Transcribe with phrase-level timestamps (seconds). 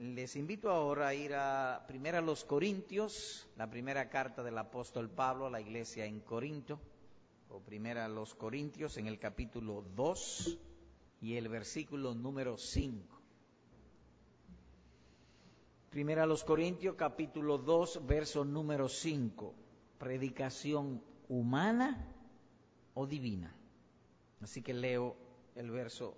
[0.00, 5.44] Les invito ahora a ir a primera los Corintios, la primera carta del apóstol Pablo
[5.44, 6.80] a la iglesia en Corinto,
[7.50, 10.58] o primera los Corintios en el capítulo 2
[11.20, 13.20] y el versículo número 5.
[15.90, 19.54] Primera los Corintios capítulo 2, verso número 5.
[19.98, 22.10] Predicación humana
[22.94, 23.54] o divina.
[24.40, 25.14] Así que leo
[25.56, 26.16] el verso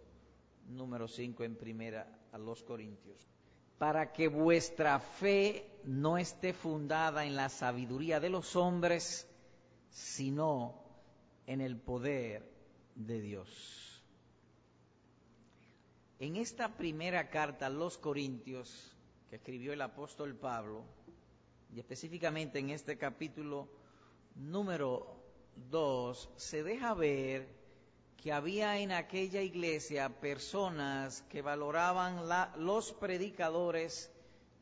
[0.68, 3.32] número 5 en primera a los Corintios.
[3.82, 9.28] Para que vuestra fe no esté fundada en la sabiduría de los hombres,
[9.90, 10.80] sino
[11.48, 12.48] en el poder
[12.94, 14.00] de Dios.
[16.20, 18.96] En esta primera carta a los Corintios
[19.28, 20.84] que escribió el apóstol Pablo,
[21.74, 23.68] y específicamente en este capítulo
[24.36, 25.24] número
[25.56, 27.61] 2, se deja ver
[28.22, 32.22] que había en aquella iglesia personas que valoraban
[32.64, 34.12] los predicadores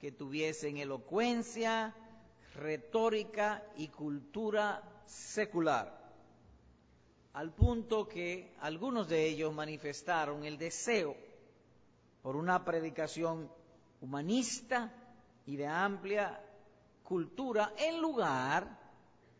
[0.01, 1.95] que tuviesen elocuencia,
[2.55, 6.11] retórica y cultura secular,
[7.35, 11.15] al punto que algunos de ellos manifestaron el deseo
[12.23, 13.53] por una predicación
[14.01, 14.91] humanista
[15.45, 16.43] y de amplia
[17.03, 18.81] cultura en lugar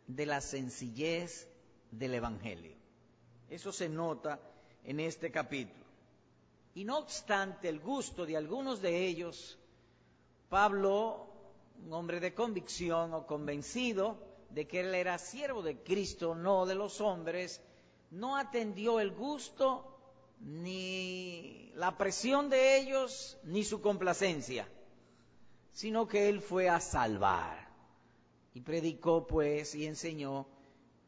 [0.07, 1.49] de la sencillez
[1.91, 2.80] del Evangelio.
[3.51, 4.41] Eso se nota
[4.85, 5.85] en este capítulo.
[6.75, 9.59] Y no obstante el gusto de algunos de ellos,
[10.49, 11.27] Pablo,
[11.85, 14.19] un hombre de convicción o convencido
[14.51, 17.61] de que él era siervo de Cristo, no de los hombres,
[18.13, 19.87] no atendió el gusto
[20.41, 24.69] ni la presión de ellos ni su complacencia,
[25.73, 27.69] sino que él fue a salvar.
[28.55, 30.47] Y predicó pues y enseñó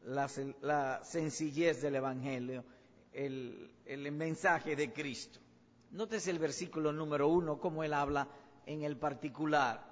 [0.05, 2.63] la, sencillez del Evangelio,
[3.11, 5.39] el, el mensaje de Cristo.
[5.91, 8.27] Nótese el versículo número uno, como él habla
[8.65, 9.83] en el particular.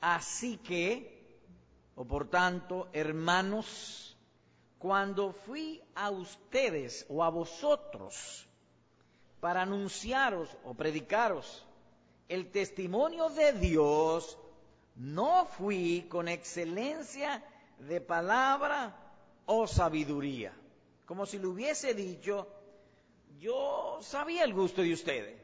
[0.00, 1.38] Así que,
[1.94, 4.16] o por tanto, hermanos,
[4.78, 8.48] cuando fui a ustedes o a vosotros
[9.40, 11.66] para anunciaros o predicaros
[12.28, 14.38] el testimonio de Dios,
[14.96, 17.44] no fui con excelencia
[17.78, 19.01] de palabra
[19.46, 20.52] o sabiduría.
[21.06, 22.48] Como si le hubiese dicho,
[23.38, 25.40] yo sabía el gusto de ustedes.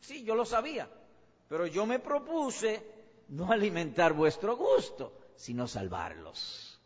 [0.00, 0.88] Sí, yo lo sabía.
[1.48, 2.82] Pero yo me propuse
[3.28, 6.80] no alimentar vuestro gusto, sino salvarlos.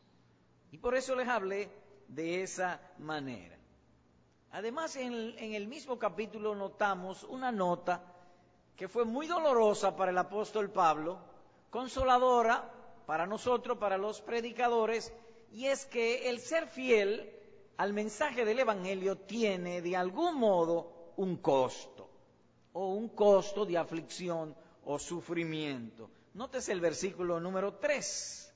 [0.73, 1.71] Y por eso les hablé
[2.09, 3.57] de esa manera.
[4.53, 8.03] Además, en el, en el mismo capítulo notamos una nota
[8.77, 11.19] que fue muy dolorosa para el apóstol Pablo,
[11.71, 12.73] consoladora
[13.07, 15.13] para nosotros, para los predicadores,
[15.53, 17.33] y es que el ser fiel
[17.77, 22.09] al mensaje del Evangelio tiene de algún modo un costo,
[22.73, 26.11] o un costo de aflicción o sufrimiento.
[26.35, 28.55] Nótese el versículo número 3.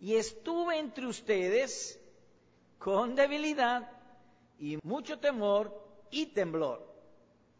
[0.00, 1.98] Y estuve entre ustedes
[2.78, 3.90] con debilidad
[4.58, 5.72] y mucho temor
[6.10, 6.94] y temblor.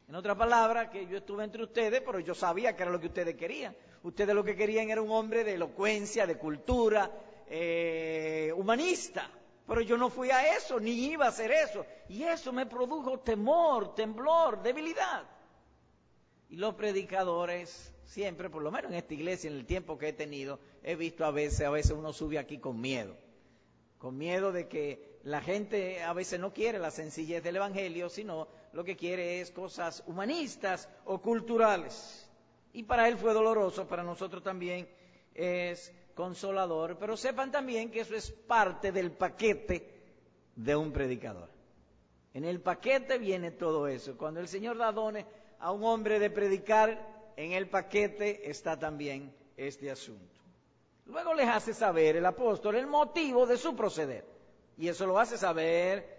[0.08, 3.08] En otra palabra, que yo estuve entre ustedes, pero yo sabía que era lo que
[3.08, 3.74] ustedes querían.
[4.02, 7.10] Ustedes lo que querían era un hombre de elocuencia, de cultura,
[7.48, 9.30] eh, humanista.
[9.66, 11.84] Pero yo no fui a eso, ni iba a hacer eso.
[12.08, 15.24] Y eso me produjo temor, temblor, debilidad.
[16.48, 20.12] Y los predicadores, siempre, por lo menos en esta iglesia, en el tiempo que he
[20.12, 23.16] tenido, he visto a veces, a veces uno sube aquí con miedo.
[23.98, 28.46] Con miedo de que la gente a veces no quiere la sencillez del Evangelio, sino
[28.72, 32.30] lo que quiere es cosas humanistas o culturales.
[32.72, 34.88] Y para él fue doloroso, para nosotros también
[35.34, 39.92] es consolador, pero sepan también que eso es parte del paquete
[40.56, 41.50] de un predicador.
[42.32, 44.16] En el paquete viene todo eso.
[44.16, 45.26] Cuando el Señor da dones
[45.60, 50.40] a un hombre de predicar, en el paquete está también este asunto.
[51.04, 54.24] Luego les hace saber el apóstol el motivo de su proceder.
[54.78, 56.18] Y eso lo hace saber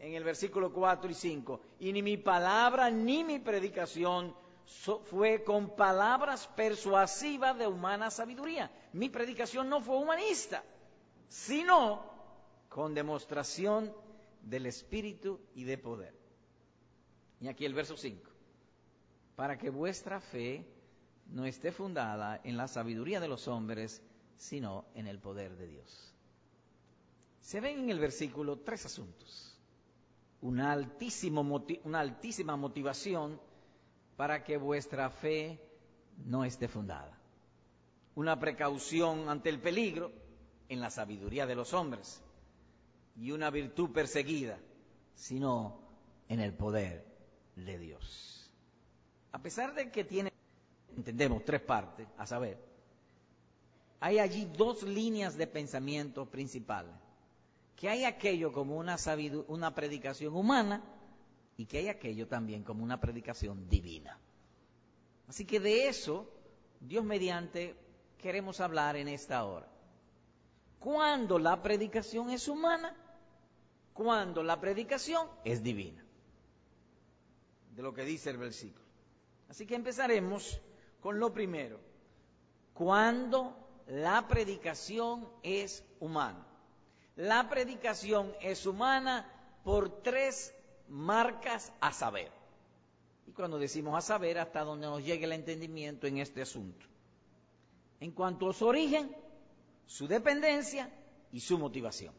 [0.00, 1.60] en el versículo 4 y 5.
[1.80, 4.34] Y ni mi palabra ni mi predicación
[4.66, 8.70] fue con palabras persuasivas de humana sabiduría.
[8.92, 10.64] Mi predicación no fue humanista,
[11.28, 12.02] sino
[12.68, 13.94] con demostración
[14.42, 16.14] del Espíritu y de poder.
[17.40, 18.30] Y aquí el verso 5.
[19.36, 20.66] Para que vuestra fe
[21.26, 24.02] no esté fundada en la sabiduría de los hombres,
[24.36, 26.14] sino en el poder de Dios.
[27.40, 29.56] Se ven en el versículo tres asuntos.
[30.40, 31.42] Una, altísima
[32.56, 33.40] motivación
[34.16, 35.60] para que vuestra fe
[36.24, 37.18] no esté fundada.
[38.14, 40.10] Una precaución ante el peligro
[40.68, 42.22] en la sabiduría de los hombres
[43.16, 44.58] y una virtud perseguida,
[45.14, 45.80] sino
[46.28, 47.04] en el poder
[47.56, 48.50] de Dios.
[49.32, 50.32] A pesar de que tiene
[50.96, 52.58] entendemos tres partes, a saber,
[54.00, 56.94] hay allí dos líneas de pensamiento principales.
[57.76, 58.96] Que hay aquello como una,
[59.48, 60.82] una predicación humana
[61.56, 64.18] y que hay aquello también como una predicación divina.
[65.28, 66.30] Así que de eso,
[66.80, 67.74] Dios mediante,
[68.18, 69.68] queremos hablar en esta hora.
[70.78, 72.94] Cuando la predicación es humana,
[73.92, 76.04] cuando la predicación es divina.
[77.74, 78.84] De lo que dice el versículo.
[79.48, 80.60] Así que empezaremos
[81.00, 81.80] con lo primero.
[82.74, 83.56] Cuando
[83.86, 86.46] la predicación es humana.
[87.16, 89.30] La predicación es humana
[89.64, 90.52] por tres
[90.88, 92.30] marcas a saber.
[93.26, 96.86] Y cuando decimos a saber, hasta donde nos llegue el entendimiento en este asunto.
[98.00, 99.14] En cuanto a su origen,
[99.86, 100.90] su dependencia
[101.32, 102.14] y su motivación.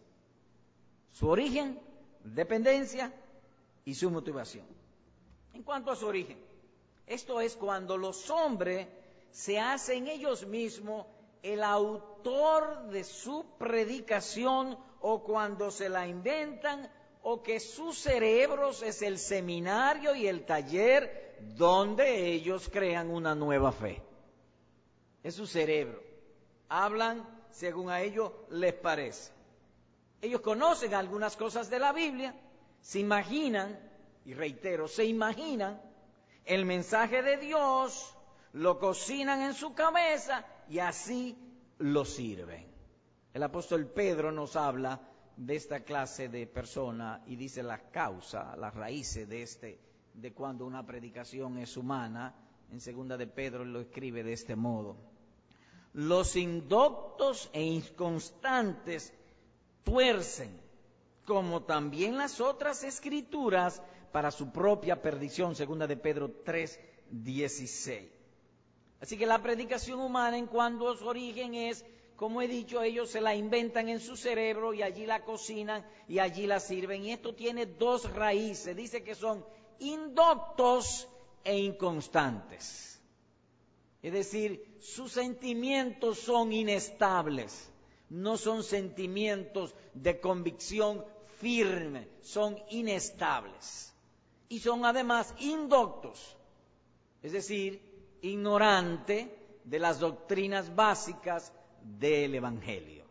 [1.11, 1.79] Su origen,
[2.23, 3.13] dependencia
[3.85, 4.65] y su motivación.
[5.53, 6.37] En cuanto a su origen,
[7.05, 8.87] esto es cuando los hombres
[9.31, 11.05] se hacen ellos mismos
[11.41, 16.91] el autor de su predicación o cuando se la inventan
[17.23, 23.71] o que sus cerebros es el seminario y el taller donde ellos crean una nueva
[23.71, 24.01] fe.
[25.23, 26.01] Es su cerebro.
[26.69, 29.31] Hablan según a ellos les parece.
[30.21, 32.35] Ellos conocen algunas cosas de la Biblia,
[32.81, 33.79] se imaginan,
[34.25, 35.81] y reitero, se imaginan
[36.45, 38.15] el mensaje de Dios,
[38.53, 41.37] lo cocinan en su cabeza y así
[41.77, 42.65] lo sirven.
[43.33, 44.99] El apóstol Pedro nos habla
[45.37, 49.79] de esta clase de persona y dice la causa, las raíces de este,
[50.13, 52.35] de cuando una predicación es humana.
[52.71, 54.97] En segunda de Pedro lo escribe de este modo.
[55.93, 59.13] Los indoctos e inconstantes
[59.83, 60.59] tuercen,
[61.25, 63.81] como también las otras escrituras,
[64.11, 66.79] para su propia perdición, segunda de Pedro 3,
[67.11, 68.09] 16.
[68.99, 71.85] Así que la predicación humana en cuanto su origen es,
[72.17, 76.17] como he dicho, ellos se la inventan en su cerebro y allí la cocinan y
[76.17, 77.05] allí la sirven.
[77.05, 78.75] Y esto tiene dos raíces.
[78.75, 79.45] Dice que son
[79.77, 81.07] indoctos
[81.43, 82.99] e inconstantes.
[84.01, 87.71] Es decir, sus sentimientos son inestables.
[88.09, 91.05] No son sentimientos de convicción
[91.39, 93.93] firme, son inestables.
[94.49, 96.35] Y son además indoctos.
[97.21, 97.79] Es decir,
[98.23, 101.53] ignorante de las doctrinas básicas
[101.99, 103.05] del Evangelio.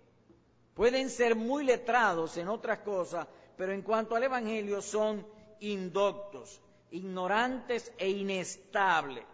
[0.74, 3.26] Pueden ser muy letrados en otras cosas,
[3.56, 5.26] pero en cuanto al Evangelio son
[5.60, 9.24] indoctos, ignorantes e inestables.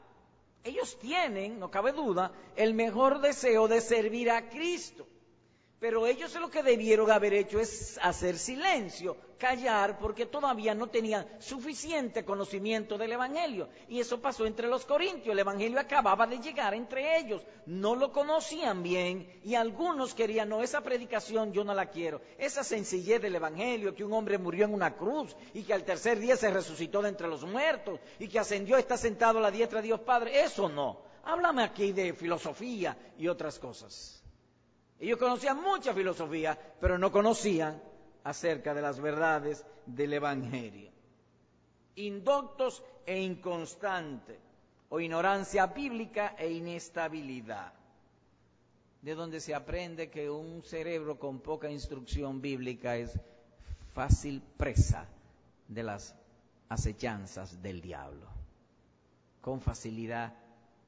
[0.64, 5.06] Ellos tienen, no cabe duda, el mejor deseo de servir a Cristo.
[5.82, 11.26] Pero ellos lo que debieron haber hecho es hacer silencio, callar, porque todavía no tenían
[11.40, 13.68] suficiente conocimiento del Evangelio.
[13.88, 15.32] Y eso pasó entre los corintios.
[15.32, 17.42] El Evangelio acababa de llegar entre ellos.
[17.66, 22.20] No lo conocían bien y algunos querían, no, esa predicación yo no la quiero.
[22.38, 26.20] Esa sencillez del Evangelio, que un hombre murió en una cruz y que al tercer
[26.20, 29.80] día se resucitó de entre los muertos y que ascendió, está sentado a la diestra
[29.80, 30.44] de Dios Padre.
[30.44, 31.00] Eso no.
[31.24, 34.21] Háblame aquí de filosofía y otras cosas.
[35.02, 37.82] Ellos conocían mucha filosofía, pero no conocían
[38.22, 40.92] acerca de las verdades del Evangelio.
[41.96, 44.38] Indoctos e inconstantes,
[44.90, 47.72] o ignorancia bíblica e inestabilidad.
[49.00, 53.18] De donde se aprende que un cerebro con poca instrucción bíblica es
[53.94, 55.08] fácil presa
[55.66, 56.14] de las
[56.68, 58.28] acechanzas del diablo.
[59.40, 60.32] Con facilidad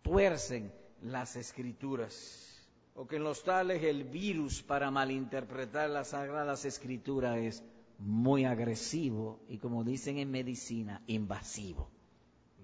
[0.03, 2.54] tuercen las escrituras
[2.95, 7.65] o que en los tales el virus para malinterpretar las sagradas escrituras es
[7.99, 11.91] muy agresivo y como dicen en medicina, invasivo.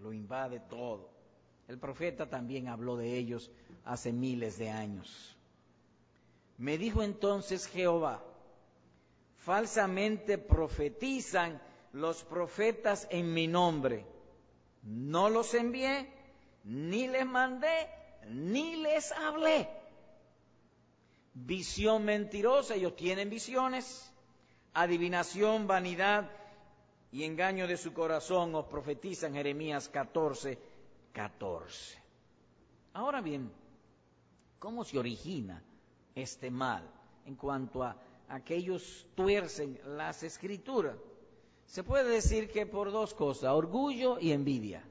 [0.01, 1.11] Lo invade todo.
[1.67, 3.51] El profeta también habló de ellos
[3.85, 5.37] hace miles de años.
[6.59, 8.23] Me dijo entonces Jehová,
[9.37, 11.61] falsamente profetizan
[11.93, 14.07] los profetas en mi nombre.
[14.83, 16.09] No los envié,
[16.65, 17.89] ni les mandé,
[18.29, 19.80] ni les hablé
[21.35, 24.13] visión mentirosa, ellos tienen visiones,
[24.75, 26.31] adivinación, vanidad
[27.13, 30.59] y engaño de su corazón, os profetizan Jeremías 14,
[31.13, 31.99] 14.
[32.93, 33.51] Ahora bien,
[34.59, 35.63] ¿cómo se origina
[36.15, 36.89] este mal
[37.27, 37.97] en cuanto a
[38.29, 40.97] aquellos tuercen las escrituras?
[41.67, 44.85] Se puede decir que por dos cosas, orgullo y envidia.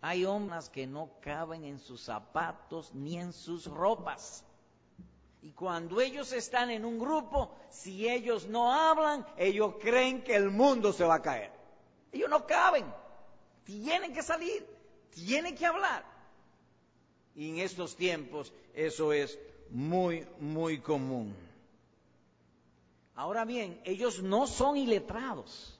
[0.00, 4.44] Hay hombres que no caben en sus zapatos ni en sus ropas.
[5.44, 10.50] Y cuando ellos están en un grupo, si ellos no hablan, ellos creen que el
[10.50, 11.50] mundo se va a caer.
[12.12, 12.86] Ellos no caben.
[13.62, 14.66] Tienen que salir,
[15.10, 16.02] tienen que hablar.
[17.34, 21.36] Y en estos tiempos eso es muy, muy común.
[23.14, 25.78] Ahora bien, ellos no son iletrados,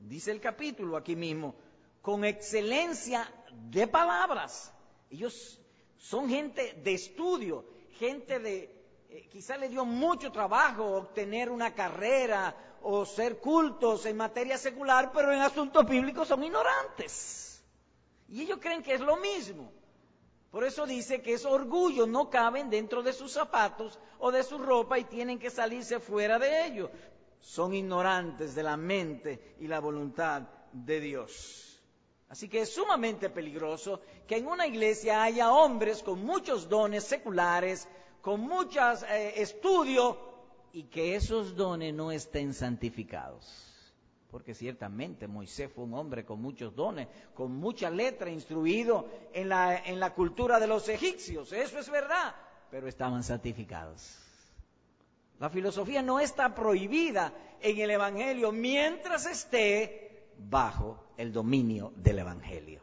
[0.00, 1.54] dice el capítulo aquí mismo,
[2.02, 3.26] con excelencia
[3.70, 4.70] de palabras.
[5.08, 5.58] Ellos
[5.96, 7.64] son gente de estudio,
[7.98, 8.81] gente de,
[9.14, 15.12] eh, quizá le dio mucho trabajo obtener una carrera o ser cultos en materia secular,
[15.12, 17.62] pero en asuntos bíblicos son ignorantes.
[18.28, 19.70] Y ellos creen que es lo mismo.
[20.50, 24.56] Por eso dice que es orgullo, no caben dentro de sus zapatos o de su
[24.56, 26.90] ropa y tienen que salirse fuera de ellos.
[27.38, 30.42] Son ignorantes de la mente y la voluntad
[30.72, 31.82] de Dios.
[32.30, 37.86] Así que es sumamente peligroso que en una iglesia haya hombres con muchos dones seculares,
[38.22, 40.16] con muchos eh, estudios
[40.72, 43.68] y que esos dones no estén santificados
[44.32, 49.76] porque ciertamente Moisés fue un hombre con muchos dones, con mucha letra, instruido en la,
[49.76, 52.34] en la cultura de los egipcios, eso es verdad,
[52.70, 54.18] pero estaban santificados.
[55.38, 62.80] La filosofía no está prohibida en el Evangelio mientras esté bajo el dominio del Evangelio.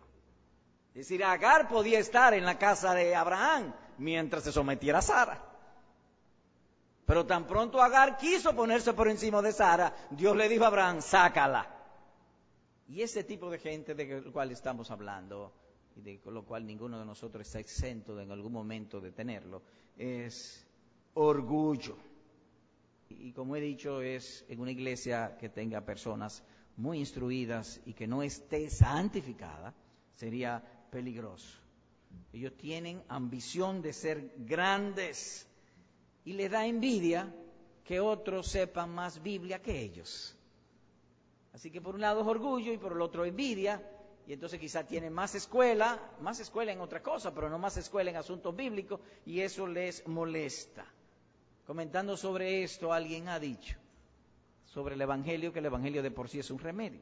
[0.89, 5.45] Es decir, Agar podía estar en la casa de Abraham mientras se sometiera a Sara.
[7.05, 11.01] Pero tan pronto Agar quiso ponerse por encima de Sara, Dios le dijo a Abraham,
[11.01, 11.75] sácala.
[12.87, 15.53] Y ese tipo de gente de cual estamos hablando,
[15.95, 19.61] y de lo cual ninguno de nosotros está exento en algún momento de tenerlo,
[19.97, 20.65] es
[21.13, 21.97] orgullo.
[23.09, 26.43] Y como he dicho, es en una iglesia que tenga personas
[26.77, 29.73] muy instruidas y que no esté santificada,
[30.15, 31.58] sería peligroso.
[32.31, 35.47] Ellos tienen ambición de ser grandes
[36.25, 37.33] y le da envidia
[37.83, 40.35] que otros sepan más Biblia que ellos.
[41.53, 43.83] Así que por un lado es orgullo y por el otro envidia,
[44.27, 48.11] y entonces quizá tiene más escuela, más escuela en otra cosa, pero no más escuela
[48.11, 50.85] en asuntos bíblicos, y eso les molesta.
[51.65, 53.75] Comentando sobre esto, alguien ha dicho
[54.65, 57.01] sobre el Evangelio que el Evangelio de por sí es un remedio.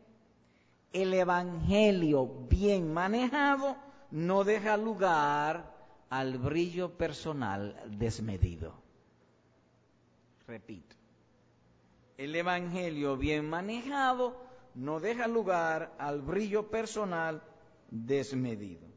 [0.93, 3.75] El Evangelio bien manejado
[4.11, 5.75] no deja lugar
[6.09, 8.73] al brillo personal desmedido.
[10.47, 10.95] Repito,
[12.17, 14.35] el Evangelio bien manejado
[14.75, 17.43] no deja lugar al brillo personal
[17.89, 18.87] desmedido.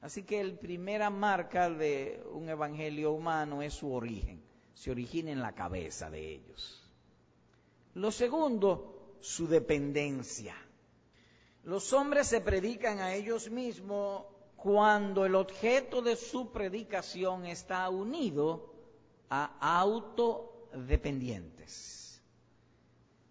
[0.00, 4.42] Así que la primera marca de un Evangelio humano es su origen,
[4.74, 6.90] se origina en la cabeza de ellos.
[7.94, 10.56] Lo segundo, su dependencia.
[11.64, 14.24] Los hombres se predican a ellos mismos
[14.56, 18.72] cuando el objeto de su predicación está unido
[19.30, 22.22] a auto dependientes.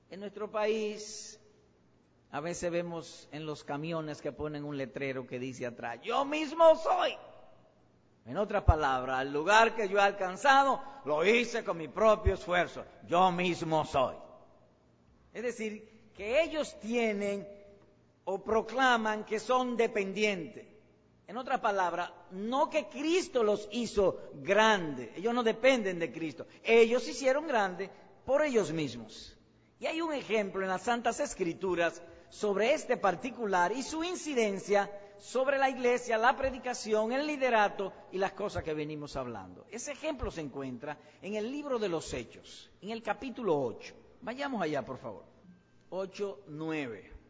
[0.10, 1.40] En nuestro país,
[2.32, 6.76] a veces vemos en los camiones que ponen un letrero que dice atrás, yo mismo
[6.76, 7.16] soy.
[8.26, 12.86] En otras palabras, el lugar que yo he alcanzado lo hice con mi propio esfuerzo.
[13.08, 14.16] Yo mismo soy.
[15.34, 17.48] Es decir, que ellos tienen
[18.26, 20.68] o proclaman que son dependientes.
[21.28, 27.04] En otras palabras, no que Cristo los hizo grandes, ellos no dependen de Cristo, ellos
[27.04, 27.90] se hicieron grandes
[28.26, 29.38] por ellos mismos.
[29.80, 35.58] Y hay un ejemplo en las Santas Escrituras sobre este particular y su incidencia sobre
[35.58, 39.66] la iglesia, la predicación, el liderato y las cosas que venimos hablando.
[39.70, 43.94] Ese ejemplo se encuentra en el libro de los Hechos, en el capítulo 8.
[44.22, 45.24] Vayamos allá, por favor.
[45.90, 47.21] 8, 9.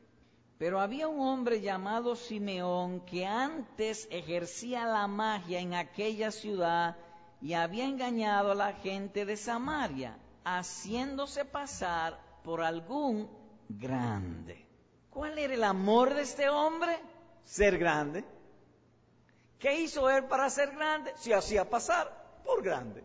[0.61, 6.97] Pero había un hombre llamado Simeón que antes ejercía la magia en aquella ciudad
[7.41, 13.27] y había engañado a la gente de Samaria, haciéndose pasar por algún
[13.69, 14.63] grande.
[15.09, 16.95] ¿Cuál era el amor de este hombre?
[17.43, 18.23] Ser grande.
[19.57, 21.11] ¿Qué hizo él para ser grande?
[21.17, 23.03] Se hacía pasar por grande.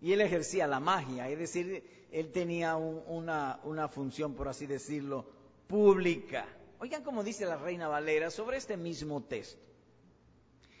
[0.00, 5.24] Y él ejercía la magia, es decir, él tenía una, una función, por así decirlo,
[5.66, 6.46] pública.
[6.80, 9.60] Oigan cómo dice la reina Valera sobre este mismo texto.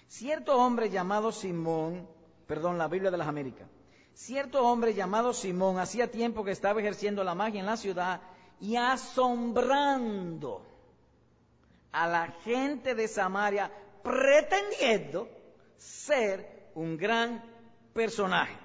[0.08, 2.08] Cierto hombre llamado Simón,
[2.46, 3.68] perdón, la Biblia de las Américas,
[4.12, 8.20] cierto hombre llamado Simón hacía tiempo que estaba ejerciendo la magia en la ciudad
[8.60, 10.66] y asombrando
[11.92, 13.70] a la gente de Samaria,
[14.02, 15.28] pretendiendo
[15.76, 17.44] ser un gran
[17.92, 18.56] personaje.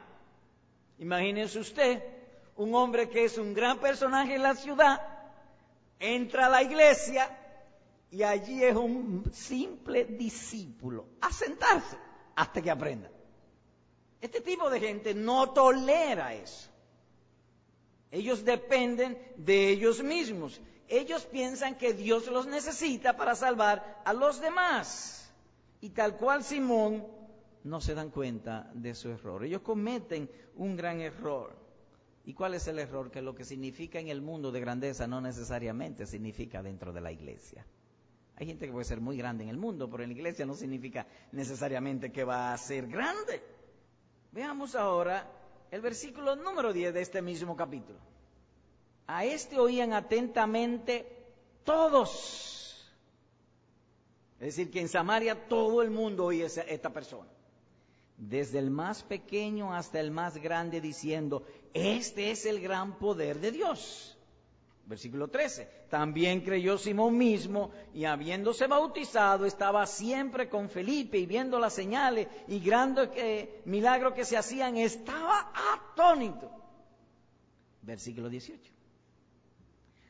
[0.97, 2.14] Imagínense usted
[2.55, 5.01] un hombre que es un gran personaje en la ciudad,
[5.99, 7.29] entra a la iglesia
[8.11, 11.97] y allí es un simple discípulo, a sentarse
[12.35, 13.09] hasta que aprenda.
[14.21, 16.69] Este tipo de gente no tolera eso.
[18.11, 20.61] Ellos dependen de ellos mismos.
[20.87, 25.31] Ellos piensan que Dios los necesita para salvar a los demás.
[25.81, 27.05] Y tal cual Simón,
[27.63, 29.43] no se dan cuenta de su error.
[29.43, 31.64] Ellos cometen un gran error.
[32.25, 33.11] ¿Y cuál es el error?
[33.11, 37.11] Que lo que significa en el mundo de grandeza no necesariamente significa dentro de la
[37.11, 37.65] iglesia.
[38.37, 40.55] Hay gente que puede ser muy grande en el mundo, pero en la iglesia no
[40.55, 43.41] significa necesariamente que va a ser grande.
[44.31, 45.31] Veamos ahora
[45.71, 47.99] el versículo número 10 de este mismo capítulo.
[49.07, 51.05] A este oían atentamente
[51.63, 52.91] todos.
[54.39, 57.29] Es decir, que en Samaria todo el mundo oía a esta persona.
[58.17, 63.51] Desde el más pequeño hasta el más grande, diciendo, este es el gran poder de
[63.51, 64.17] Dios.
[64.85, 65.87] Versículo 13.
[65.89, 72.29] También creyó Simón mismo y habiéndose bautizado estaba siempre con Felipe y viendo las señales
[72.47, 73.09] y grandes
[73.65, 76.49] milagros que se hacían, estaba atónito.
[77.81, 78.71] Versículo 18.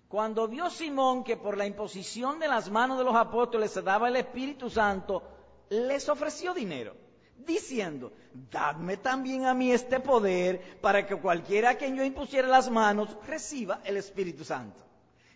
[0.08, 4.08] Cuando vio Simón que por la imposición de las manos de los apóstoles se daba
[4.10, 5.24] el Espíritu Santo,
[5.72, 7.05] les ofreció dinero
[7.38, 8.12] diciendo,
[8.52, 13.10] dadme también a mí este poder para que cualquiera a quien yo impusiera las manos
[13.28, 14.82] reciba el Espíritu Santo.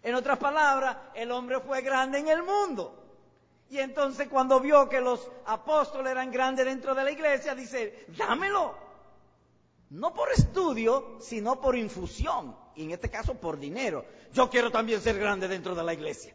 [0.01, 2.95] En otras palabras, el hombre fue grande en el mundo.
[3.69, 8.75] Y entonces cuando vio que los apóstoles eran grandes dentro de la iglesia, dice, dámelo.
[9.91, 12.55] No por estudio, sino por infusión.
[12.75, 14.05] Y en este caso por dinero.
[14.33, 16.33] Yo quiero también ser grande dentro de la iglesia.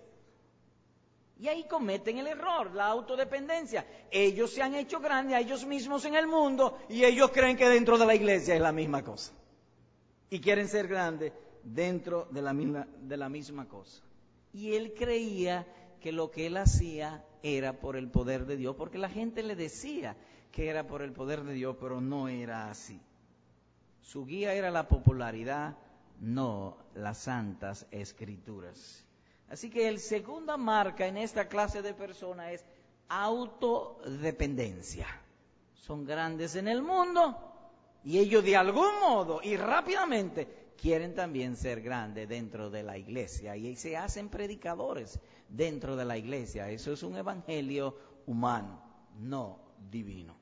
[1.45, 3.87] Y ahí cometen el error, la autodependencia.
[4.11, 7.69] Ellos se han hecho grandes a ellos mismos en el mundo y ellos creen que
[7.69, 9.31] dentro de la iglesia es la misma cosa.
[10.31, 14.03] Y quieren ser grandes dentro de la misma, de la misma cosa.
[14.55, 15.67] Y él creía
[16.01, 19.55] que lo que él hacía era por el poder de Dios, porque la gente le
[19.55, 20.17] decía
[20.51, 22.99] que era por el poder de Dios, pero no era así.
[24.01, 25.77] Su guía era la popularidad,
[26.21, 29.04] no las santas escrituras.
[29.55, 32.65] Así que el segunda marca en esta clase de personas es
[33.09, 35.07] autodependencia.
[35.75, 37.39] Son grandes en el mundo
[38.03, 43.57] y ellos de algún modo y rápidamente quieren también ser grandes dentro de la iglesia
[43.57, 46.69] y se hacen predicadores dentro de la iglesia.
[46.69, 48.83] Eso es un evangelio humano,
[49.21, 50.37] no divino.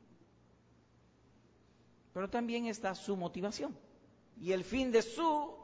[2.14, 3.76] Pero también está su motivación
[4.40, 5.61] y el fin de su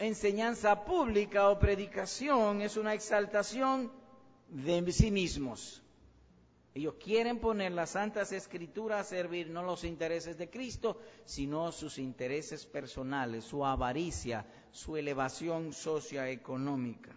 [0.00, 3.92] enseñanza pública o predicación es una exaltación
[4.48, 5.82] de sí mismos.
[6.74, 11.98] Ellos quieren poner las santas escrituras a servir no los intereses de Cristo, sino sus
[11.98, 17.10] intereses personales, su avaricia, su elevación socioeconómica.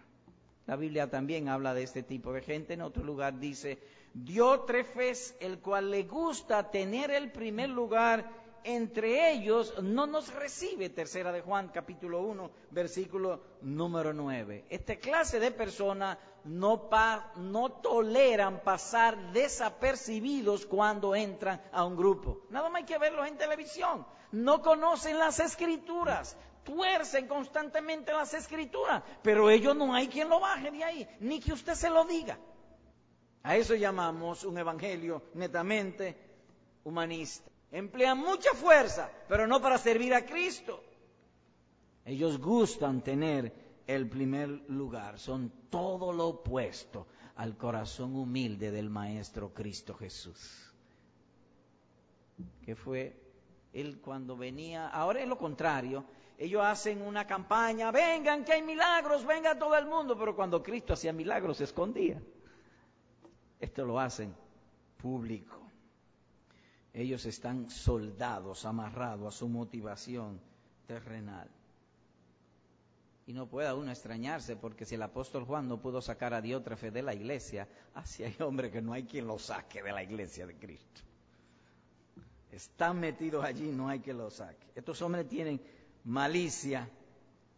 [0.66, 2.74] La Biblia también habla de este tipo de gente.
[2.74, 3.78] En otro lugar dice,
[4.12, 11.30] Diótrefes, el cual le gusta tener el primer lugar entre ellos no nos recibe, tercera
[11.30, 14.64] de Juan capítulo 1, versículo número 9.
[14.70, 16.88] Esta clase de personas no,
[17.36, 22.46] no toleran pasar desapercibidos cuando entran a un grupo.
[22.48, 24.06] Nada más hay que verlos en televisión.
[24.32, 30.70] No conocen las escrituras, tuercen constantemente las escrituras, pero ellos no hay quien lo baje
[30.70, 32.38] de ahí, ni que usted se lo diga.
[33.42, 36.16] A eso llamamos un evangelio netamente
[36.82, 40.80] humanista emplean mucha fuerza, pero no para servir a Cristo.
[42.04, 43.52] Ellos gustan tener
[43.86, 50.72] el primer lugar, son todo lo opuesto al corazón humilde del Maestro Cristo Jesús.
[52.64, 53.20] Que fue
[53.72, 56.04] él cuando venía, ahora es lo contrario,
[56.38, 60.92] ellos hacen una campaña, vengan que hay milagros, venga todo el mundo, pero cuando Cristo
[60.92, 62.22] hacía milagros se escondía.
[63.58, 64.32] Esto lo hacen
[64.96, 65.63] público.
[66.94, 70.40] Ellos están soldados, amarrados a su motivación
[70.86, 71.50] terrenal.
[73.26, 76.92] Y no puede uno extrañarse, porque si el apóstol Juan no pudo sacar a Diótrefe
[76.92, 80.46] de la iglesia, así hay hombre que no hay quien lo saque de la iglesia
[80.46, 81.00] de Cristo.
[82.52, 84.68] Están metidos allí, no hay que lo saque.
[84.76, 85.60] Estos hombres tienen
[86.04, 86.88] malicia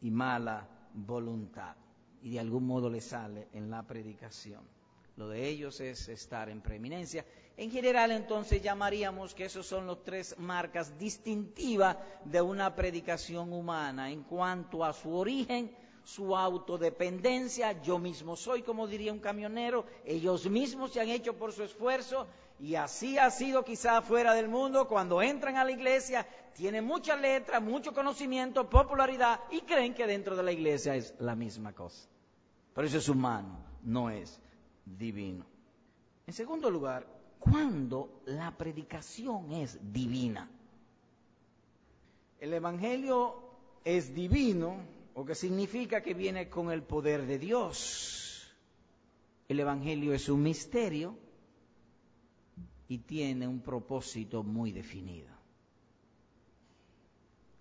[0.00, 1.76] y mala voluntad.
[2.22, 4.64] Y de algún modo le sale en la predicación.
[5.16, 7.26] Lo de ellos es estar en preeminencia
[7.58, 14.10] en general, entonces, llamaríamos que esos son los tres marcas distintivas de una predicación humana
[14.10, 20.48] en cuanto a su origen, su autodependencia, yo mismo soy, como diría un camionero, ellos
[20.50, 22.26] mismos se han hecho por su esfuerzo
[22.60, 27.16] y así ha sido quizá fuera del mundo, cuando entran a la iglesia, tienen mucha
[27.16, 32.06] letra, mucho conocimiento, popularidad y creen que dentro de la iglesia es la misma cosa.
[32.74, 34.38] Pero eso es humano, no es
[34.84, 35.46] divino.
[36.26, 40.48] En segundo lugar, cuando la predicación es divina.
[42.40, 43.42] El Evangelio
[43.84, 44.76] es divino,
[45.14, 48.54] o que significa que viene con el poder de Dios.
[49.48, 51.16] El Evangelio es un misterio,
[52.88, 55.28] y tiene un propósito muy definido.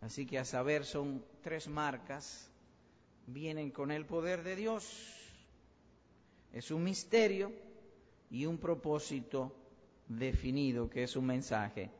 [0.01, 2.49] Así que a saber son tres marcas,
[3.27, 4.85] vienen con el poder de Dios.
[6.53, 7.51] Es un misterio
[8.29, 9.51] y un propósito
[10.07, 11.91] definido que es un mensaje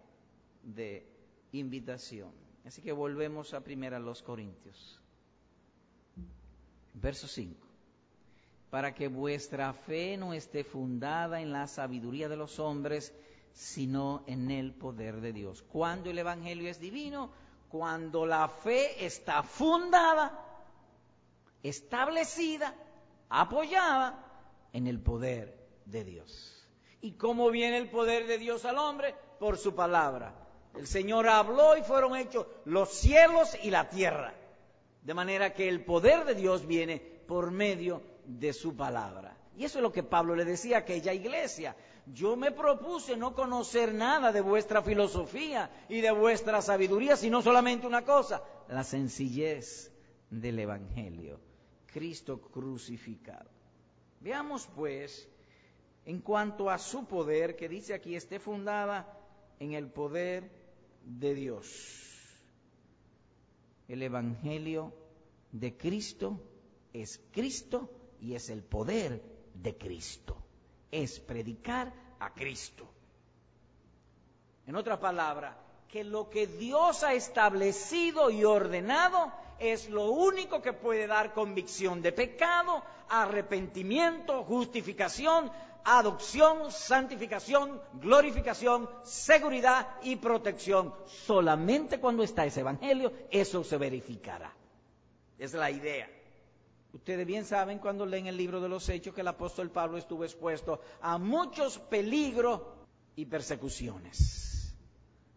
[0.64, 1.06] de
[1.52, 2.32] invitación.
[2.66, 5.00] Así que volvemos a primera los Corintios.
[6.94, 7.56] Verso 5.
[8.70, 13.14] Para que vuestra fe no esté fundada en la sabiduría de los hombres,
[13.54, 15.62] sino en el poder de Dios.
[15.62, 17.32] Cuando el Evangelio es divino,
[17.70, 20.42] cuando la fe está fundada,
[21.62, 22.74] establecida,
[23.30, 24.24] apoyada
[24.74, 26.55] en el poder de Dios.
[27.06, 29.14] ¿Y cómo viene el poder de Dios al hombre?
[29.38, 30.34] Por su palabra.
[30.76, 34.34] El Señor habló y fueron hechos los cielos y la tierra.
[35.04, 39.38] De manera que el poder de Dios viene por medio de su palabra.
[39.56, 41.76] Y eso es lo que Pablo le decía a aquella iglesia.
[42.08, 47.86] Yo me propuse no conocer nada de vuestra filosofía y de vuestra sabiduría, sino solamente
[47.86, 49.92] una cosa, la sencillez
[50.32, 51.40] del Evangelio,
[51.86, 53.52] Cristo crucificado.
[54.22, 55.30] Veamos pues,
[56.06, 59.18] en cuanto a su poder, que dice aquí, esté fundada
[59.60, 60.52] en el poder
[61.04, 61.66] de Dios.
[63.88, 64.94] El Evangelio
[65.52, 66.42] de Cristo
[66.94, 67.90] es Cristo
[68.20, 69.22] y es el poder
[69.54, 70.46] de Cristo
[71.02, 72.88] es predicar a Cristo.
[74.66, 75.58] En otra palabra,
[75.90, 82.02] que lo que Dios ha establecido y ordenado es lo único que puede dar convicción
[82.02, 85.52] de pecado, arrepentimiento, justificación,
[85.86, 90.94] adopción, santificación, glorificación, seguridad y protección.
[91.06, 94.52] Solamente cuando está ese Evangelio, eso se verificará.
[95.38, 96.10] Es la idea.
[96.92, 100.24] Ustedes bien saben cuando leen el libro de los Hechos que el apóstol Pablo estuvo
[100.24, 102.62] expuesto a muchos peligros
[103.16, 104.45] y persecuciones.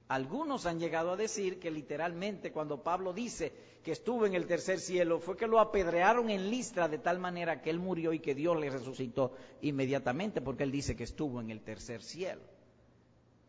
[0.09, 4.81] Algunos han llegado a decir que literalmente cuando Pablo dice que estuvo en el tercer
[4.81, 8.35] cielo fue que lo apedrearon en Listra de tal manera que él murió y que
[8.35, 12.41] Dios le resucitó inmediatamente porque él dice que estuvo en el tercer cielo.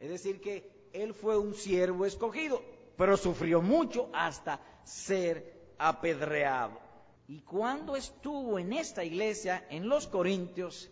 [0.01, 2.61] Es decir, que él fue un siervo escogido,
[2.97, 6.77] pero sufrió mucho hasta ser apedreado.
[7.29, 10.89] Y cuando estuvo en esta iglesia, en los Corintios,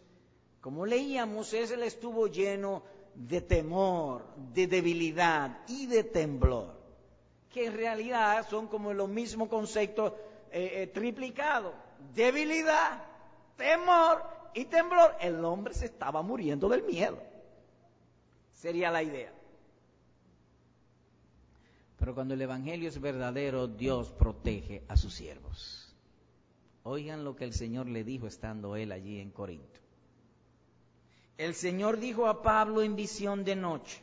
[0.62, 2.84] como leíamos, él estuvo lleno
[3.18, 6.76] de temor, de debilidad y de temblor,
[7.50, 10.14] que en realidad son como los mismos conceptos
[10.52, 11.74] eh, eh, triplicados.
[12.14, 13.04] Debilidad,
[13.58, 15.16] temor y temblor.
[15.20, 17.18] El hombre se estaba muriendo del miedo.
[18.54, 19.34] Sería la idea.
[21.98, 25.96] Pero cuando el Evangelio es verdadero, Dios protege a sus siervos.
[26.84, 29.87] Oigan lo que el Señor le dijo estando él allí en Corinto.
[31.38, 34.02] El Señor dijo a Pablo en visión de noche,